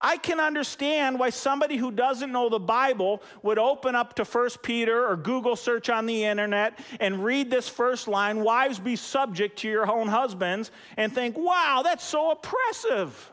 [0.00, 4.50] I can understand why somebody who doesn't know the Bible would open up to 1
[4.62, 9.60] Peter or Google search on the internet and read this first line, Wives be subject
[9.60, 13.32] to your own husbands, and think, wow, that's so oppressive.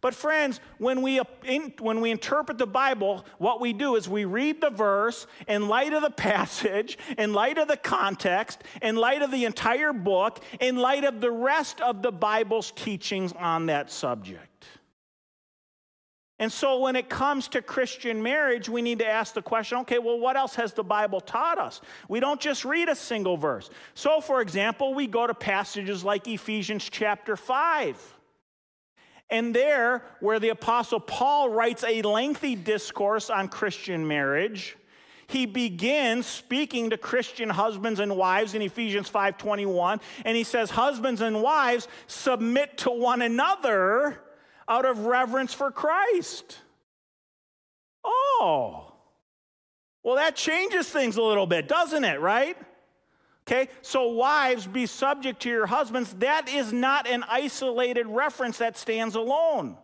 [0.00, 1.24] But, friends, when we, uh,
[1.78, 5.92] when we interpret the Bible, what we do is we read the verse in light
[5.92, 10.76] of the passage, in light of the context, in light of the entire book, in
[10.76, 14.46] light of the rest of the Bible's teachings on that subject.
[16.38, 19.98] And so, when it comes to Christian marriage, we need to ask the question okay,
[19.98, 21.82] well, what else has the Bible taught us?
[22.08, 23.68] We don't just read a single verse.
[23.92, 28.19] So, for example, we go to passages like Ephesians chapter 5.
[29.30, 34.76] And there, where the Apostle Paul writes a lengthy discourse on Christian marriage,
[35.30, 41.20] he begins speaking to Christian husbands and wives in Ephesians 5:21 and he says husbands
[41.20, 44.20] and wives submit to one another
[44.68, 46.58] out of reverence for Christ.
[48.04, 48.92] Oh.
[50.02, 52.56] Well that changes things a little bit, doesn't it, right?
[53.50, 56.12] Okay, so wives, be subject to your husbands.
[56.20, 59.76] That is not an isolated reference that stands alone.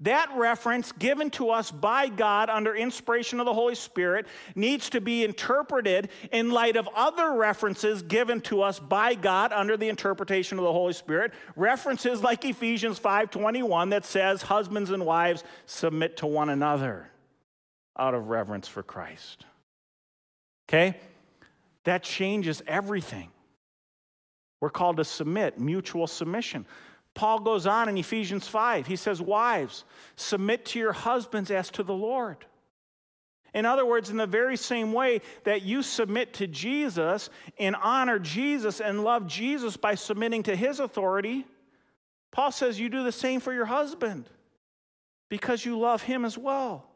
[0.00, 5.00] That reference, given to us by God under inspiration of the Holy Spirit, needs to
[5.00, 10.58] be interpreted in light of other references given to us by God under the interpretation
[10.58, 11.32] of the Holy Spirit.
[11.54, 17.12] References like Ephesians 5:21 that says, "Husbands and wives submit to one another
[17.96, 19.44] out of reverence for Christ."
[20.68, 20.96] Okay?
[21.84, 23.30] That changes everything.
[24.60, 26.66] We're called to submit, mutual submission.
[27.14, 28.86] Paul goes on in Ephesians 5.
[28.86, 29.84] He says, Wives,
[30.16, 32.46] submit to your husbands as to the Lord.
[33.54, 38.18] In other words, in the very same way that you submit to Jesus and honor
[38.18, 41.44] Jesus and love Jesus by submitting to his authority,
[42.30, 44.24] Paul says you do the same for your husband
[45.28, 46.86] because you love him as well.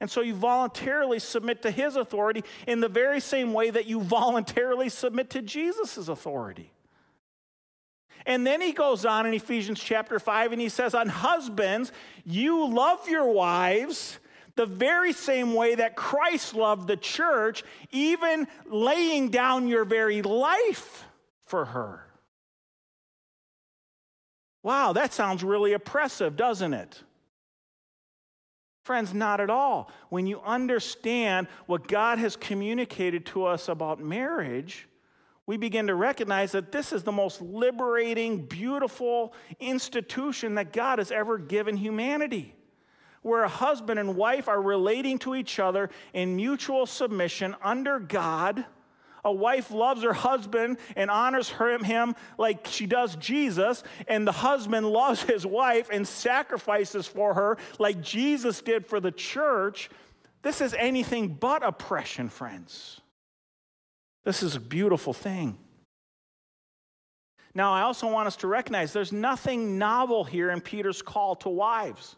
[0.00, 4.00] And so you voluntarily submit to his authority in the very same way that you
[4.00, 6.72] voluntarily submit to Jesus' authority.
[8.26, 11.92] And then he goes on in Ephesians chapter 5 and he says, On husbands,
[12.24, 14.18] you love your wives
[14.56, 21.04] the very same way that Christ loved the church, even laying down your very life
[21.44, 22.06] for her.
[24.62, 27.02] Wow, that sounds really oppressive, doesn't it?
[28.84, 29.90] Friends, not at all.
[30.10, 34.86] When you understand what God has communicated to us about marriage,
[35.46, 41.10] we begin to recognize that this is the most liberating, beautiful institution that God has
[41.10, 42.54] ever given humanity,
[43.22, 48.66] where a husband and wife are relating to each other in mutual submission under God
[49.24, 54.86] a wife loves her husband and honors him like she does Jesus, and the husband
[54.86, 59.90] loves his wife and sacrifices for her like Jesus did for the church.
[60.42, 63.00] This is anything but oppression, friends.
[64.24, 65.58] This is a beautiful thing.
[67.54, 71.48] Now, I also want us to recognize there's nothing novel here in Peter's call to
[71.48, 72.16] wives.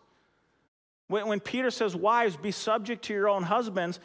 [1.09, 4.01] When, Peter says, Wives, be subject to your own husbands,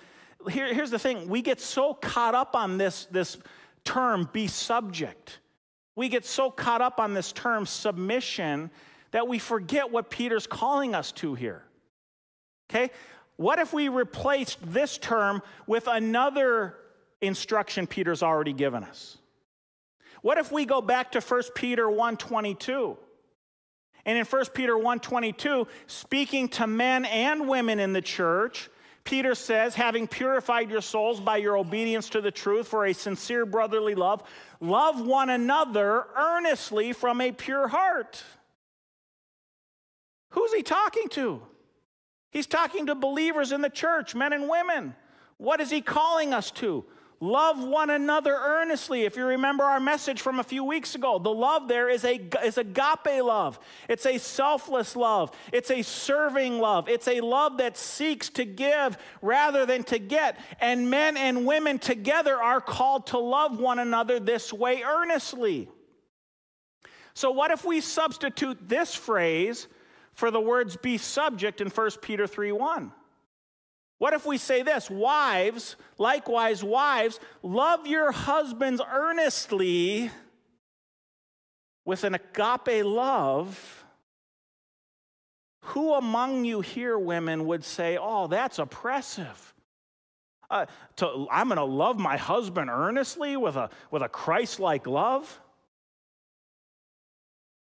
[0.49, 3.37] here, here's the thing we get so caught up on this, this
[3.83, 5.39] term, be subject.
[5.95, 8.71] We get so caught up on this term, submission,
[9.11, 11.63] that we forget what Peter's calling us to here.
[12.69, 12.91] Okay?
[13.35, 16.75] What if we replaced this term with another
[17.21, 19.17] instruction Peter's already given us?
[20.21, 22.97] What if we go back to 1 Peter 1:22?
[24.05, 28.69] And in 1 Peter 1:22, speaking to men and women in the church,
[29.03, 33.45] Peter says, having purified your souls by your obedience to the truth for a sincere
[33.45, 34.23] brotherly love,
[34.59, 38.23] love one another earnestly from a pure heart.
[40.29, 41.41] Who's he talking to?
[42.29, 44.95] He's talking to believers in the church, men and women.
[45.37, 46.85] What is he calling us to?
[47.23, 49.03] Love one another earnestly.
[49.03, 52.19] If you remember our message from a few weeks ago, the love there is a
[52.43, 53.59] is agape love.
[53.87, 55.31] It's a selfless love.
[55.53, 56.89] It's a serving love.
[56.89, 60.39] It's a love that seeks to give rather than to get.
[60.59, 65.69] And men and women together are called to love one another this way earnestly.
[67.13, 69.67] So what if we substitute this phrase
[70.13, 72.91] for the words be subject in 1 Peter 3 1?
[74.01, 74.89] What if we say this?
[74.89, 80.09] Wives, likewise, wives, love your husbands earnestly
[81.85, 83.85] with an agape love.
[85.65, 89.53] Who among you here, women, would say, Oh, that's oppressive?
[90.49, 94.87] Uh, to, I'm going to love my husband earnestly with a, with a Christ like
[94.87, 95.39] love?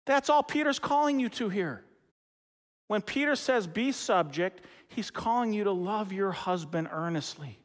[0.07, 1.85] That's all Peter's calling you to here.
[2.93, 7.59] When Peter says be subject, He's calling you to love your husband earnestly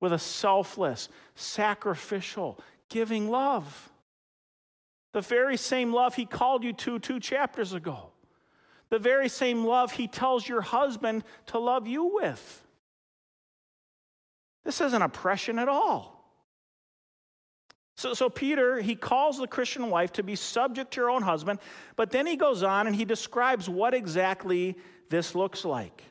[0.00, 3.90] with a selfless, sacrificial, giving love.
[5.12, 8.12] The very same love he called you to two chapters ago.
[8.90, 12.64] The very same love he tells your husband to love you with.
[14.64, 16.13] This isn't oppression at all.
[17.96, 21.60] So, so Peter, he calls the Christian wife to be subject to her own husband,
[21.96, 24.76] but then he goes on and he describes what exactly
[25.10, 26.02] this looks like.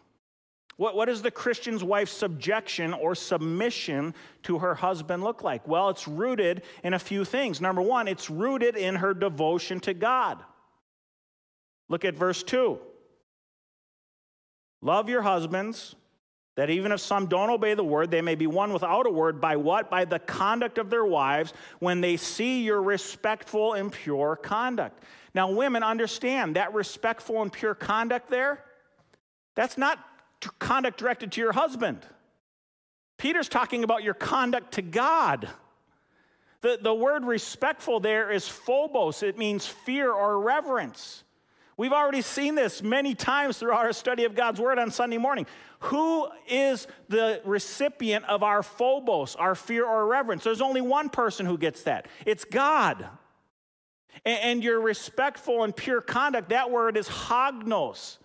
[0.77, 5.67] What, what does the Christian's wife's subjection or submission to her husband look like?
[5.67, 7.61] Well, it's rooted in a few things.
[7.61, 10.39] Number one, it's rooted in her devotion to God.
[11.89, 12.79] Look at verse 2.
[14.81, 15.95] Love your husbands,
[16.55, 19.41] that even if some don't obey the word, they may be won without a word.
[19.41, 19.89] By what?
[19.89, 25.03] By the conduct of their wives when they see your respectful and pure conduct.
[25.33, 28.63] Now, women, understand that respectful and pure conduct there,
[29.55, 29.99] that's not
[30.59, 32.05] conduct directed to your husband.
[33.17, 35.49] Peter's talking about your conduct to God.
[36.61, 41.23] The, the word respectful there is phobos, it means fear or reverence.
[41.75, 45.47] We've already seen this many times throughout our study of God's Word on Sunday morning.
[45.83, 50.43] Who is the recipient of our phobos, our fear or reverence?
[50.43, 53.07] There's only one person who gets that it's God.
[54.25, 58.19] And, your respectful and pure conduct, that word is hagnos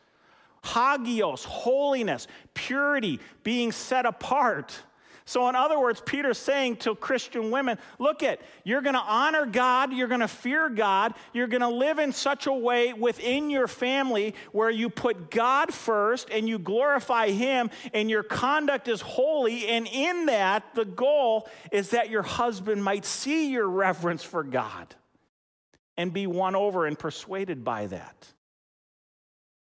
[0.64, 4.82] hagios, holiness, purity, being set apart.
[5.28, 9.44] So, in other words, Peter's saying to Christian women, look at, you're going to honor
[9.44, 13.50] God, you're going to fear God, you're going to live in such a way within
[13.50, 19.02] your family where you put God first and you glorify Him and your conduct is
[19.02, 19.68] holy.
[19.68, 24.94] And in that, the goal is that your husband might see your reverence for God
[25.98, 28.32] and be won over and persuaded by that.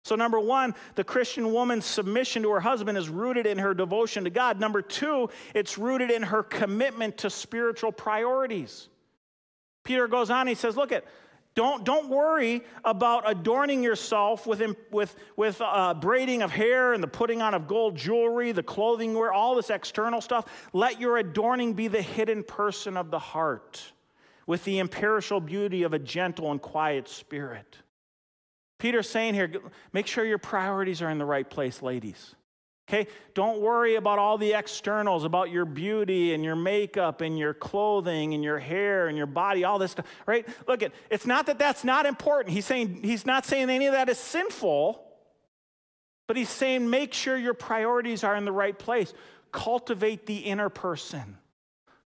[0.03, 4.23] So, number one, the Christian woman's submission to her husband is rooted in her devotion
[4.23, 4.59] to God.
[4.59, 8.89] Number two, it's rooted in her commitment to spiritual priorities.
[9.83, 11.05] Peter goes on, he says, Look at,
[11.53, 17.07] don't, don't worry about adorning yourself with, with, with uh, braiding of hair and the
[17.07, 20.45] putting on of gold jewelry, the clothing wear, all this external stuff.
[20.71, 23.83] Let your adorning be the hidden person of the heart
[24.47, 27.77] with the imperishable beauty of a gentle and quiet spirit.
[28.81, 29.51] Peter's saying here,
[29.93, 32.33] make sure your priorities are in the right place, ladies.
[32.89, 33.07] Okay?
[33.35, 38.33] Don't worry about all the externals, about your beauty and your makeup and your clothing
[38.33, 40.47] and your hair and your body, all this stuff, right?
[40.67, 42.55] Look, at it's not that that's not important.
[42.55, 44.99] He's saying he's not saying any of that is sinful,
[46.27, 49.13] but he's saying make sure your priorities are in the right place.
[49.51, 51.37] Cultivate the inner person.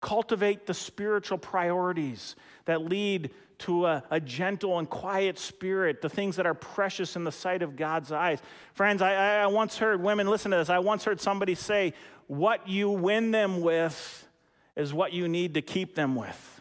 [0.01, 3.31] Cultivate the spiritual priorities that lead
[3.63, 7.63] to a, a, gentle and quiet spirit, the things that are precious in the sight
[7.63, 8.41] of God's eyes.
[8.75, 11.95] Friends, I, I once heard women, listen to this, I once heard somebody say,
[12.27, 14.29] What you win them with
[14.77, 16.61] is what you need to keep them with.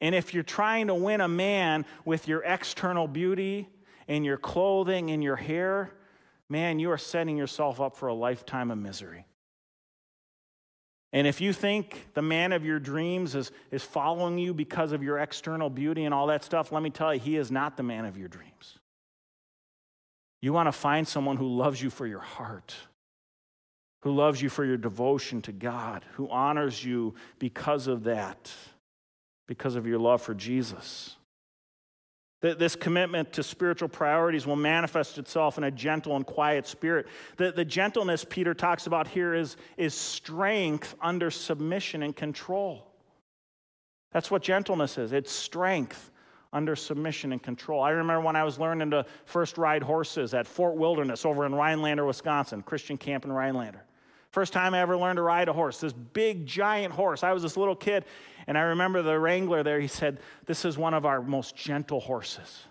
[0.00, 3.68] And if you're trying to win a man with your external beauty
[4.06, 5.90] and your clothing and your hair,
[6.48, 9.26] man, you are setting yourself up for a lifetime of misery.
[11.12, 15.02] And if you think the man of your dreams is, is following you because of
[15.02, 17.82] your external beauty and all that stuff, let me tell you, he is not the
[17.82, 18.78] man of your dreams.
[20.40, 22.74] You want to find someone who loves you for your heart,
[24.02, 28.52] who loves you for your devotion to God, who honors you because of that,
[29.46, 31.16] because of your love for Jesus.
[32.40, 37.08] This commitment to spiritual priorities will manifest itself in a gentle and quiet spirit.
[37.36, 42.86] The, the gentleness Peter talks about here is, is strength under submission and control.
[44.12, 46.12] That's what gentleness is it's strength
[46.52, 47.82] under submission and control.
[47.82, 51.54] I remember when I was learning to first ride horses at Fort Wilderness over in
[51.54, 53.84] Rhinelander, Wisconsin, Christian camp in Rhinelander.
[54.30, 57.22] First time I ever learned to ride a horse, this big giant horse.
[57.22, 58.04] I was this little kid,
[58.48, 62.00] and I remember the wrangler there, he said, This is one of our most gentle
[62.00, 62.64] horses.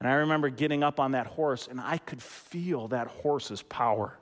[0.00, 4.18] And I remember getting up on that horse, and I could feel that horse's power.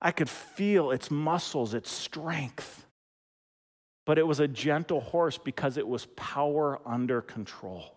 [0.00, 2.86] I could feel its muscles, its strength.
[4.06, 7.94] But it was a gentle horse because it was power under control.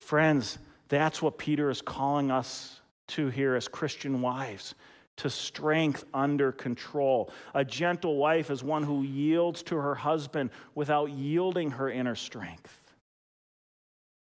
[0.00, 0.58] Friends,
[0.88, 4.74] that's what Peter is calling us to here as Christian wives
[5.20, 7.30] to strength under control.
[7.54, 12.74] A gentle wife is one who yields to her husband without yielding her inner strength.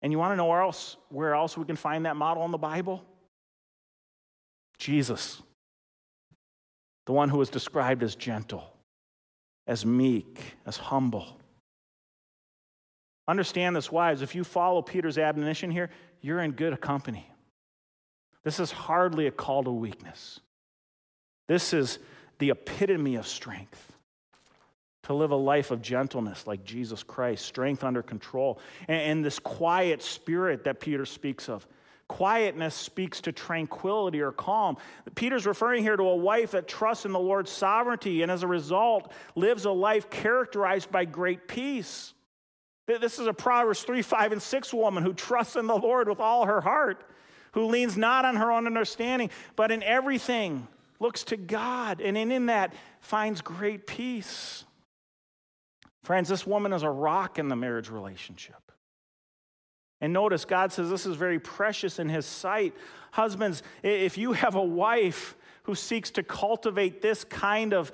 [0.00, 2.50] And you want to know where else, where else we can find that model in
[2.50, 3.04] the Bible?
[4.78, 5.42] Jesus,
[7.04, 8.64] the one who is described as gentle,
[9.66, 11.38] as meek, as humble.
[13.28, 14.22] Understand this, wives.
[14.22, 15.90] If you follow Peter's admonition here,
[16.22, 17.28] you're in good company.
[18.42, 20.40] This is hardly a call to weakness.
[21.50, 21.98] This is
[22.38, 23.92] the epitome of strength
[25.02, 29.40] to live a life of gentleness like Jesus Christ, strength under control, and, and, this
[29.40, 31.66] quiet spirit that Peter speaks of.
[32.06, 34.76] Quietness speaks to tranquility or calm.
[35.16, 38.46] Peter's referring here to a wife that trusts in the Lord's sovereignty and as a
[38.46, 42.14] result lives a life characterized by great peace.
[42.86, 46.20] This is a Proverbs 3, 5, and 6 woman who trusts in the Lord with
[46.20, 47.02] all her heart
[47.54, 50.68] who leans not on her own understanding, but in everything
[51.00, 54.64] looks to God, and in, that finds great peace.
[56.02, 58.70] Friends, this woman is a rock in the marriage relationship.
[60.00, 62.74] And notice, God says this is very precious in His sight.
[63.12, 67.92] Husbands, if you have a wife who seeks to cultivate this kind of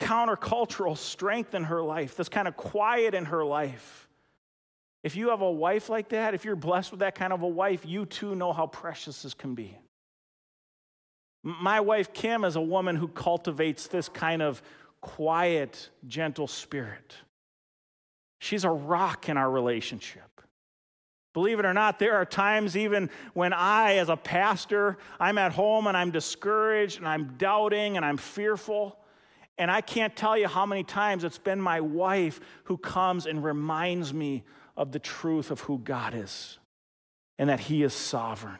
[0.00, 4.08] countercultural strength in her life, this kind of quiet in her life,
[5.04, 7.48] if you have a wife like that, if you're blessed with that kind of a
[7.48, 9.76] wife, you too know how precious this can be.
[11.46, 14.62] My wife, Kim, is a woman who cultivates this kind of
[15.02, 17.14] quiet, gentle spirit.
[18.38, 20.22] She's a rock in our relationship.
[21.34, 25.52] Believe it or not, there are times even when I, as a pastor, I'm at
[25.52, 28.96] home and I'm discouraged and I'm doubting and I'm fearful.
[29.58, 33.44] And I can't tell you how many times it's been my wife who comes and
[33.44, 34.44] reminds me
[34.76, 36.58] of the truth of who God is
[37.38, 38.58] and that He is sovereign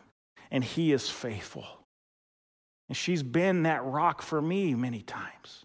[0.51, 1.84] and He is faithful.
[2.89, 5.65] And she's been that rock for me many times.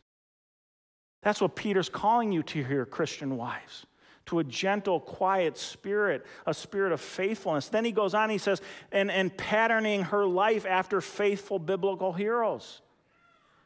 [1.22, 3.86] That's what Peter's calling you to here, Christian wives,
[4.28, 7.68] to a gentle, quiet spirit, a spirit of faithfulness.
[7.68, 8.62] Then he goes on, he says,
[8.92, 12.82] and, and patterning her life after faithful biblical heroes.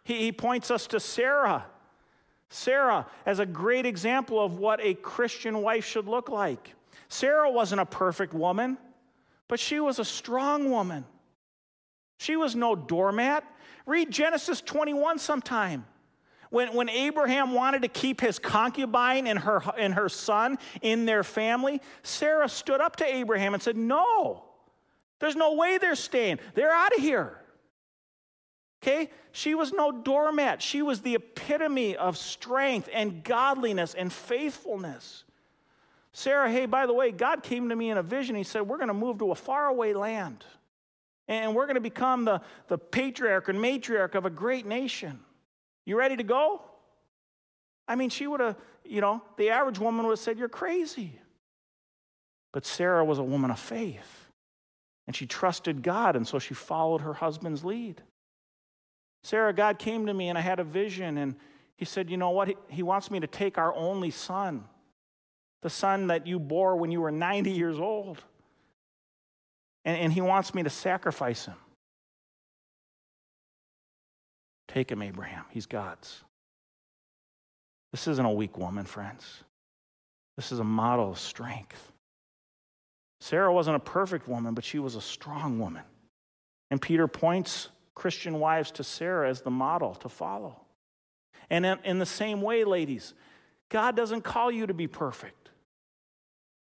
[0.04, 1.66] He, he points us to Sarah.
[2.50, 6.74] Sarah as a great example of what a Christian wife should look like.
[7.08, 8.78] Sarah wasn't a perfect woman,
[9.48, 11.06] but she was a strong woman.
[12.18, 13.44] She was no doormat.
[13.86, 15.86] Read Genesis 21 sometime.
[16.50, 21.24] When, when Abraham wanted to keep his concubine and her, and her son in their
[21.24, 24.46] family, Sarah stood up to Abraham and said, No,
[25.20, 26.40] there's no way they're staying.
[26.54, 27.40] They're out of here.
[28.84, 29.10] Okay?
[29.32, 30.62] She was no doormat.
[30.62, 35.24] She was the epitome of strength and godliness and faithfulness.
[36.12, 38.36] Sarah, hey, by the way, God came to me in a vision.
[38.36, 40.46] He said, We're going to move to a faraway land.
[41.28, 45.20] And we're going to become the, the patriarch and matriarch of a great nation.
[45.86, 46.62] You ready to go?
[47.88, 48.56] I mean, she would have,
[48.86, 51.20] you know, the average woman would have said, You're crazy.
[52.52, 54.28] But Sarah was a woman of faith.
[55.08, 58.02] And she trusted God, and so she followed her husband's lead.
[59.24, 61.36] Sarah, God came to me and I had a vision, and
[61.76, 62.50] He said, You know what?
[62.50, 64.66] He, he wants me to take our only son,
[65.62, 68.24] the son that you bore when you were 90 years old,
[69.86, 71.56] and, and He wants me to sacrifice him.
[74.68, 75.46] Take him, Abraham.
[75.52, 76.22] He's God's.
[77.92, 79.44] This isn't a weak woman, friends.
[80.36, 81.92] This is a model of strength.
[83.22, 85.84] Sarah wasn't a perfect woman, but she was a strong woman.
[86.72, 90.60] And Peter points Christian wives to Sarah as the model to follow.
[91.50, 93.14] And in, in the same way, ladies,
[93.70, 95.50] God doesn't call you to be perfect,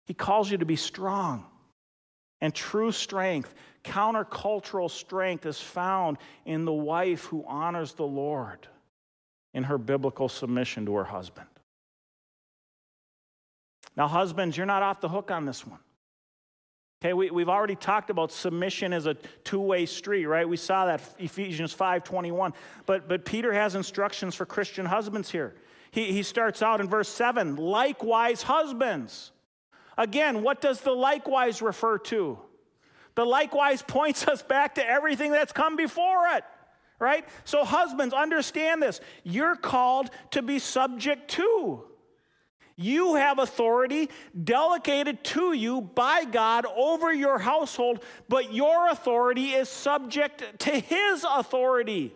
[0.06, 1.46] He calls you to be strong.
[2.44, 8.68] And true strength, countercultural strength, is found in the wife who honors the Lord
[9.54, 11.46] in her biblical submission to her husband.
[13.96, 15.78] Now, husbands, you're not off the hook on this one.
[17.00, 19.14] Okay, we, we've already talked about submission as a
[19.44, 20.46] two-way street, right?
[20.46, 22.52] We saw that Ephesians 5:21.
[22.84, 25.54] But but Peter has instructions for Christian husbands here.
[25.92, 29.32] He, he starts out in verse 7, likewise, husbands.
[29.96, 32.38] Again, what does the likewise refer to?
[33.14, 36.44] The likewise points us back to everything that's come before it,
[36.98, 37.24] right?
[37.44, 39.00] So, husbands, understand this.
[39.22, 41.84] You're called to be subject to.
[42.76, 44.10] You have authority
[44.42, 51.24] delegated to you by God over your household, but your authority is subject to His
[51.28, 52.12] authority.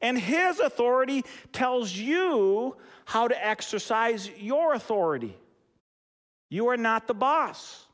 [0.00, 5.36] And His authority tells you how to exercise your authority.
[6.52, 7.86] You are not the boss.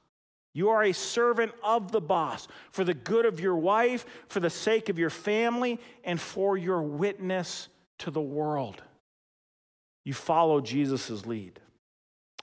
[0.53, 4.51] You are a servant of the boss for the good of your wife, for the
[4.51, 8.83] sake of your family, and for your witness to the world.
[10.05, 11.61] You follow Jesus' lead.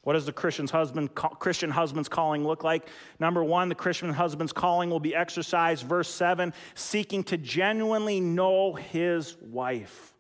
[0.04, 2.88] What does the Christian's husband, Christian husband's calling look like?
[3.20, 8.74] Number one, the Christian husband's calling will be exercised, verse 7, seeking to genuinely know
[8.74, 10.14] his wife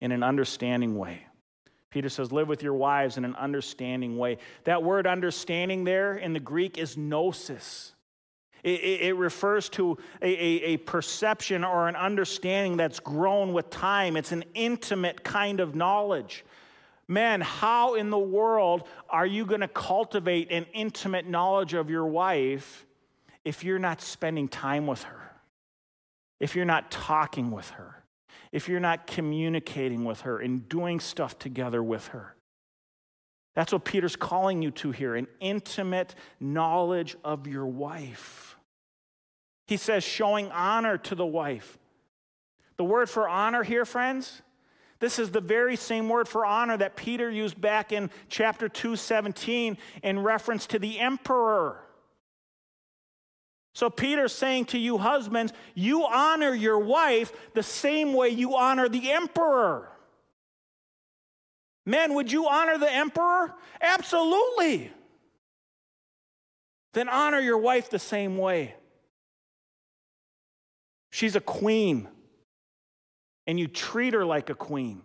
[0.00, 1.26] in an understanding way.
[1.94, 4.38] Peter says, live with your wives in an understanding way.
[4.64, 7.92] That word understanding there in the Greek is gnosis.
[8.64, 13.70] It, it, it refers to a, a, a perception or an understanding that's grown with
[13.70, 14.16] time.
[14.16, 16.44] It's an intimate kind of knowledge.
[17.06, 22.06] Man, how in the world are you going to cultivate an intimate knowledge of your
[22.06, 22.86] wife
[23.44, 25.30] if you're not spending time with her?
[26.40, 28.03] If you're not talking with her?
[28.52, 32.34] If you're not communicating with her and doing stuff together with her?
[33.54, 38.56] That's what Peter's calling you to here an intimate knowledge of your wife.
[39.66, 41.78] He says, showing honor to the wife.
[42.76, 44.42] The word for honor here, friends,
[44.98, 49.76] this is the very same word for honor that Peter used back in chapter 2:17
[50.02, 51.80] in reference to the emperor.
[53.74, 58.88] So Peter's saying to you husbands, you honor your wife the same way you honor
[58.88, 59.90] the emperor.
[61.84, 63.52] Men, would you honor the emperor?
[63.80, 64.92] Absolutely.
[66.94, 68.74] Then honor your wife the same way.
[71.10, 72.08] She's a queen
[73.46, 75.02] and you treat her like a queen.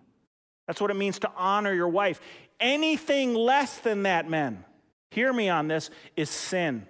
[0.68, 2.22] That's what it means to honor your wife.
[2.60, 4.64] Anything less than that, men,
[5.10, 6.88] hear me on this, is sin.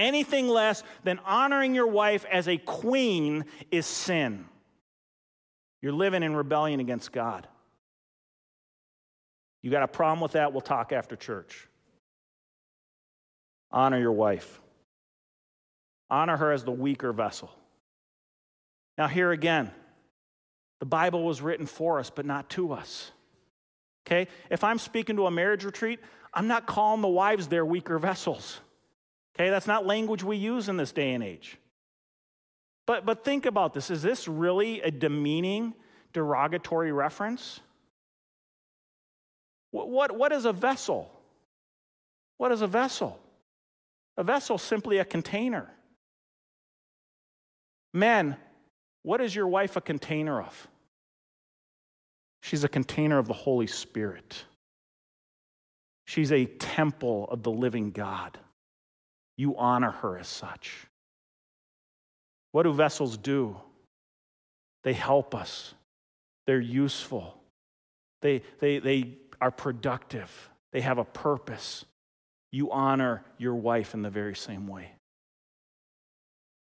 [0.00, 4.46] Anything less than honoring your wife as a queen is sin.
[5.82, 7.46] You're living in rebellion against God.
[9.60, 10.52] You got a problem with that?
[10.52, 11.68] We'll talk after church.
[13.70, 14.62] Honor your wife.
[16.08, 17.50] Honor her as the weaker vessel.
[18.96, 19.70] Now, here again,
[20.78, 23.10] the Bible was written for us, but not to us.
[24.06, 24.28] Okay?
[24.48, 26.00] If I'm speaking to a marriage retreat,
[26.32, 28.60] I'm not calling the wives their weaker vessels.
[29.40, 29.48] Okay?
[29.48, 31.56] That's not language we use in this day and age.
[32.86, 33.90] But, but think about this.
[33.90, 35.74] Is this really a demeaning,
[36.12, 37.60] derogatory reference?
[39.70, 41.10] What, what, what is a vessel?
[42.36, 43.18] What is a vessel?
[44.18, 45.70] A vessel simply a container.
[47.94, 48.36] Men,
[49.02, 50.68] what is your wife a container of?
[52.42, 54.44] She's a container of the Holy Spirit.
[56.04, 58.38] She's a temple of the living God.
[59.40, 60.86] You honor her as such.
[62.52, 63.56] What do vessels do?
[64.82, 65.72] They help us,
[66.46, 67.40] they're useful,
[68.20, 71.86] they, they, they are productive, they have a purpose.
[72.52, 74.92] You honor your wife in the very same way.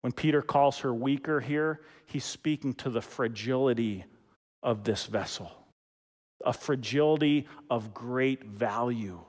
[0.01, 4.05] When Peter calls her weaker here, he's speaking to the fragility
[4.61, 5.51] of this vessel,
[6.45, 9.19] a fragility of great value.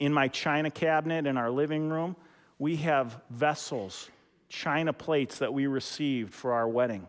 [0.00, 2.16] In my china cabinet in our living room,
[2.58, 4.10] we have vessels,
[4.48, 7.06] china plates that we received for our wedding.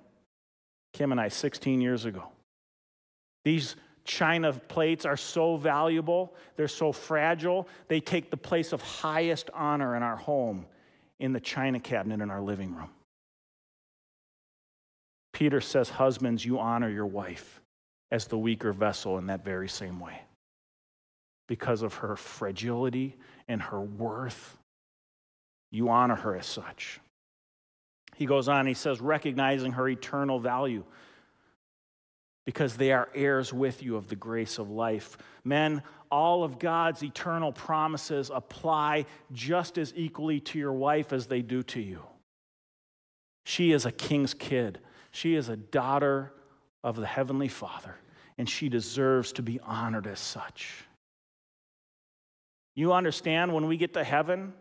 [0.93, 2.23] Kim and I, 16 years ago.
[3.45, 3.75] These
[4.05, 9.95] china plates are so valuable, they're so fragile, they take the place of highest honor
[9.95, 10.65] in our home
[11.19, 12.89] in the china cabinet in our living room.
[15.31, 17.61] Peter says, Husbands, you honor your wife
[18.11, 20.21] as the weaker vessel in that very same way
[21.49, 24.55] because of her fragility and her worth.
[25.71, 27.01] You honor her as such.
[28.15, 30.83] He goes on, he says, recognizing her eternal value
[32.45, 35.17] because they are heirs with you of the grace of life.
[35.43, 35.81] Men,
[36.11, 41.63] all of God's eternal promises apply just as equally to your wife as they do
[41.63, 42.01] to you.
[43.45, 44.79] She is a king's kid,
[45.11, 46.31] she is a daughter
[46.83, 47.95] of the Heavenly Father,
[48.37, 50.85] and she deserves to be honored as such.
[52.79, 54.53] You understand when we get to heaven,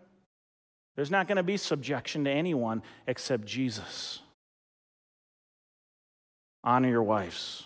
[0.97, 4.19] there's not going to be subjection to anyone except Jesus.
[6.65, 7.65] Honor your wives.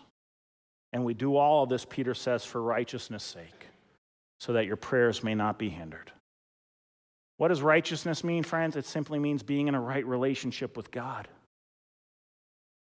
[0.93, 3.69] And we do all of this, Peter says, for righteousness' sake,
[4.41, 6.13] so that your prayers may not be hindered.
[7.39, 8.77] What does righteousness mean, friends?
[8.77, 11.29] It simply means being in a right relationship with God.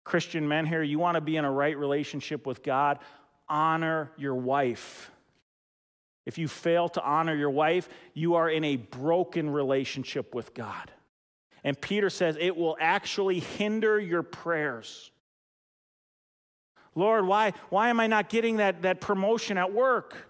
[0.04, 3.00] Christian men here, you want to be in a right relationship with God,
[3.48, 5.10] honor your wife.
[6.28, 10.92] If you fail to honor your wife, you are in a broken relationship with God.
[11.64, 15.10] And Peter says it will actually hinder your prayers.
[16.94, 20.28] Lord, why, why am I not getting that, that promotion at work?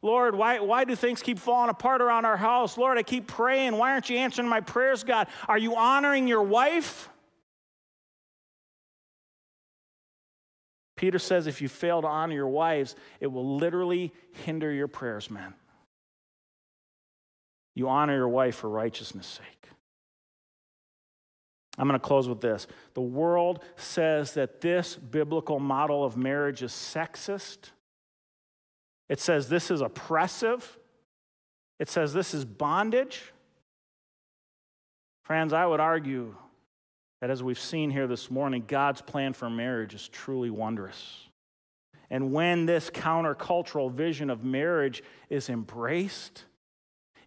[0.00, 2.78] Lord, why, why do things keep falling apart around our house?
[2.78, 3.76] Lord, I keep praying.
[3.76, 5.26] Why aren't you answering my prayers, God?
[5.48, 7.08] Are you honoring your wife?
[11.02, 14.12] Peter says if you fail to honor your wives, it will literally
[14.44, 15.52] hinder your prayers, man.
[17.74, 19.68] You honor your wife for righteousness' sake.
[21.76, 22.68] I'm going to close with this.
[22.94, 27.72] The world says that this biblical model of marriage is sexist.
[29.08, 30.78] It says this is oppressive.
[31.80, 33.32] It says this is bondage.
[35.24, 36.36] Friends, I would argue
[37.22, 41.28] that as we've seen here this morning, God's plan for marriage is truly wondrous.
[42.10, 46.42] And when this countercultural vision of marriage is embraced,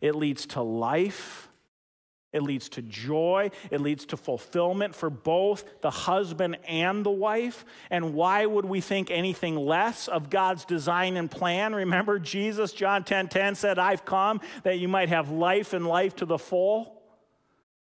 [0.01, 1.47] it leads to life,
[2.33, 7.63] it leads to joy, it leads to fulfillment for both the husband and the wife.
[7.89, 11.73] And why would we think anything less of God's design and plan?
[11.73, 16.17] Remember, Jesus, John 10 10 said, I've come that you might have life and life
[16.17, 16.94] to the full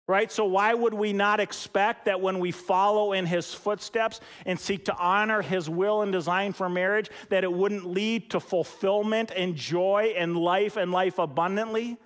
[0.07, 0.31] right?
[0.31, 4.85] So, why would we not expect that when we follow in his footsteps and seek
[4.85, 9.55] to honor his will and design for marriage, that it wouldn't lead to fulfillment and
[9.55, 11.97] joy and life and life abundantly?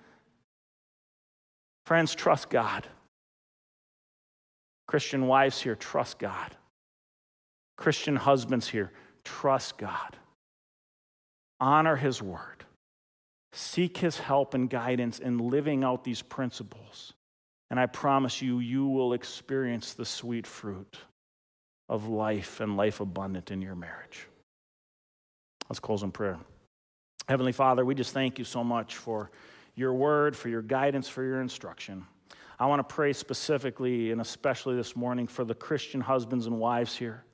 [1.86, 2.86] Friends, trust God.
[4.86, 6.56] Christian wives here, trust God.
[7.76, 8.92] Christian husbands here,
[9.24, 10.16] trust God.
[11.60, 12.64] Honor his word.
[13.52, 17.14] Seek his help and guidance in living out these principles
[17.72, 20.98] and I promise you, you will experience the sweet fruit
[21.88, 24.28] of life and life abundant in your marriage.
[25.70, 26.38] Let's close in prayer.
[27.30, 29.30] Heavenly Father, we just thank you so much for
[29.74, 32.04] your word, for your guidance, for your instruction.
[32.60, 36.94] I want to pray specifically and especially this morning for the Christian husbands and wives
[36.94, 37.24] here.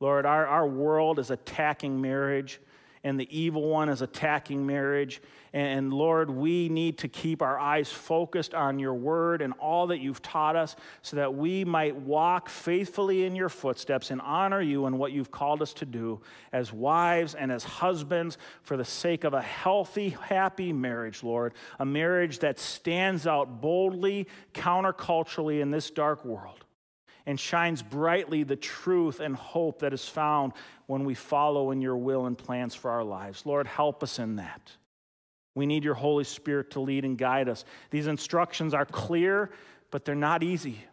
[0.00, 2.60] Lord, our, our world is attacking marriage
[3.04, 5.22] and the evil one is attacking marriage.
[5.52, 9.98] And Lord, we need to keep our eyes focused on your word and all that
[9.98, 14.86] you've taught us so that we might walk faithfully in your footsteps and honor you
[14.86, 16.20] in what you've called us to do
[16.52, 21.54] as wives and as husbands for the sake of a healthy, happy marriage, Lord.
[21.80, 26.64] A marriage that stands out boldly, counterculturally in this dark world
[27.26, 30.52] and shines brightly the truth and hope that is found
[30.86, 33.44] when we follow in your will and plans for our lives.
[33.44, 34.72] Lord, help us in that.
[35.54, 37.64] We need your Holy Spirit to lead and guide us.
[37.90, 39.50] These instructions are clear,
[39.90, 40.84] but they're not easy.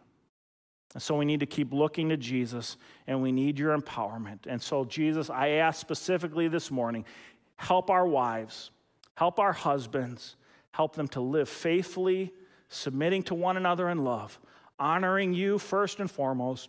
[0.94, 4.46] And so we need to keep looking to Jesus and we need your empowerment.
[4.46, 7.04] And so, Jesus, I ask specifically this morning
[7.56, 8.70] help our wives,
[9.14, 10.36] help our husbands,
[10.72, 12.32] help them to live faithfully,
[12.68, 14.38] submitting to one another in love
[14.78, 16.68] honoring you first and foremost,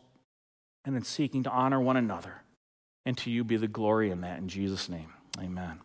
[0.86, 2.42] and then seeking to honor one another.
[3.06, 4.40] And to you be the glory in that.
[4.40, 5.80] In Jesus' name, amen.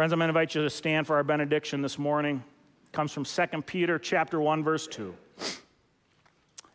[0.00, 2.42] Friends, I'm going to invite you to stand for our benediction this morning.
[2.86, 5.14] It comes from 2 Peter chapter 1, verse 2.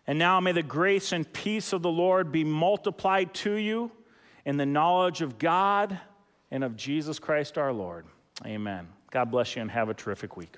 [0.05, 3.89] And now may the grace and peace of the Lord be multiplied to you
[4.45, 5.99] in the knowledge of God
[6.51, 8.05] and of Jesus Christ our Lord.
[8.45, 8.87] Amen.
[9.09, 10.57] God bless you and have a terrific week.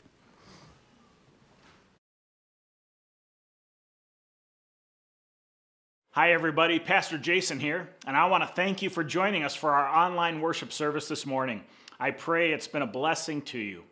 [6.11, 6.79] Hi, everybody.
[6.79, 10.41] Pastor Jason here, and I want to thank you for joining us for our online
[10.41, 11.63] worship service this morning.
[11.99, 13.83] I pray it's been a blessing to you.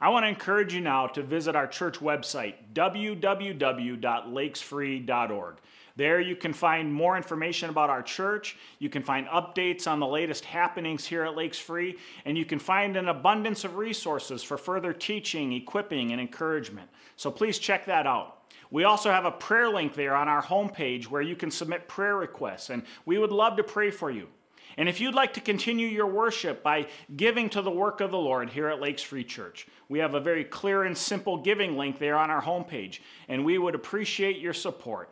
[0.00, 5.56] I want to encourage you now to visit our church website, www.lakesfree.org.
[5.94, 10.06] There you can find more information about our church, you can find updates on the
[10.06, 14.56] latest happenings here at Lakes Free, and you can find an abundance of resources for
[14.56, 16.88] further teaching, equipping, and encouragement.
[17.16, 18.38] So please check that out.
[18.70, 22.16] We also have a prayer link there on our homepage where you can submit prayer
[22.16, 24.28] requests, and we would love to pray for you.
[24.76, 28.18] And if you'd like to continue your worship by giving to the work of the
[28.18, 31.98] Lord here at Lakes Free Church, we have a very clear and simple giving link
[31.98, 35.10] there on our homepage, and we would appreciate your support.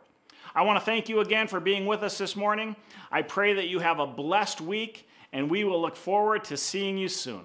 [0.53, 2.75] I want to thank you again for being with us this morning.
[3.11, 6.97] I pray that you have a blessed week and we will look forward to seeing
[6.97, 7.43] you soon.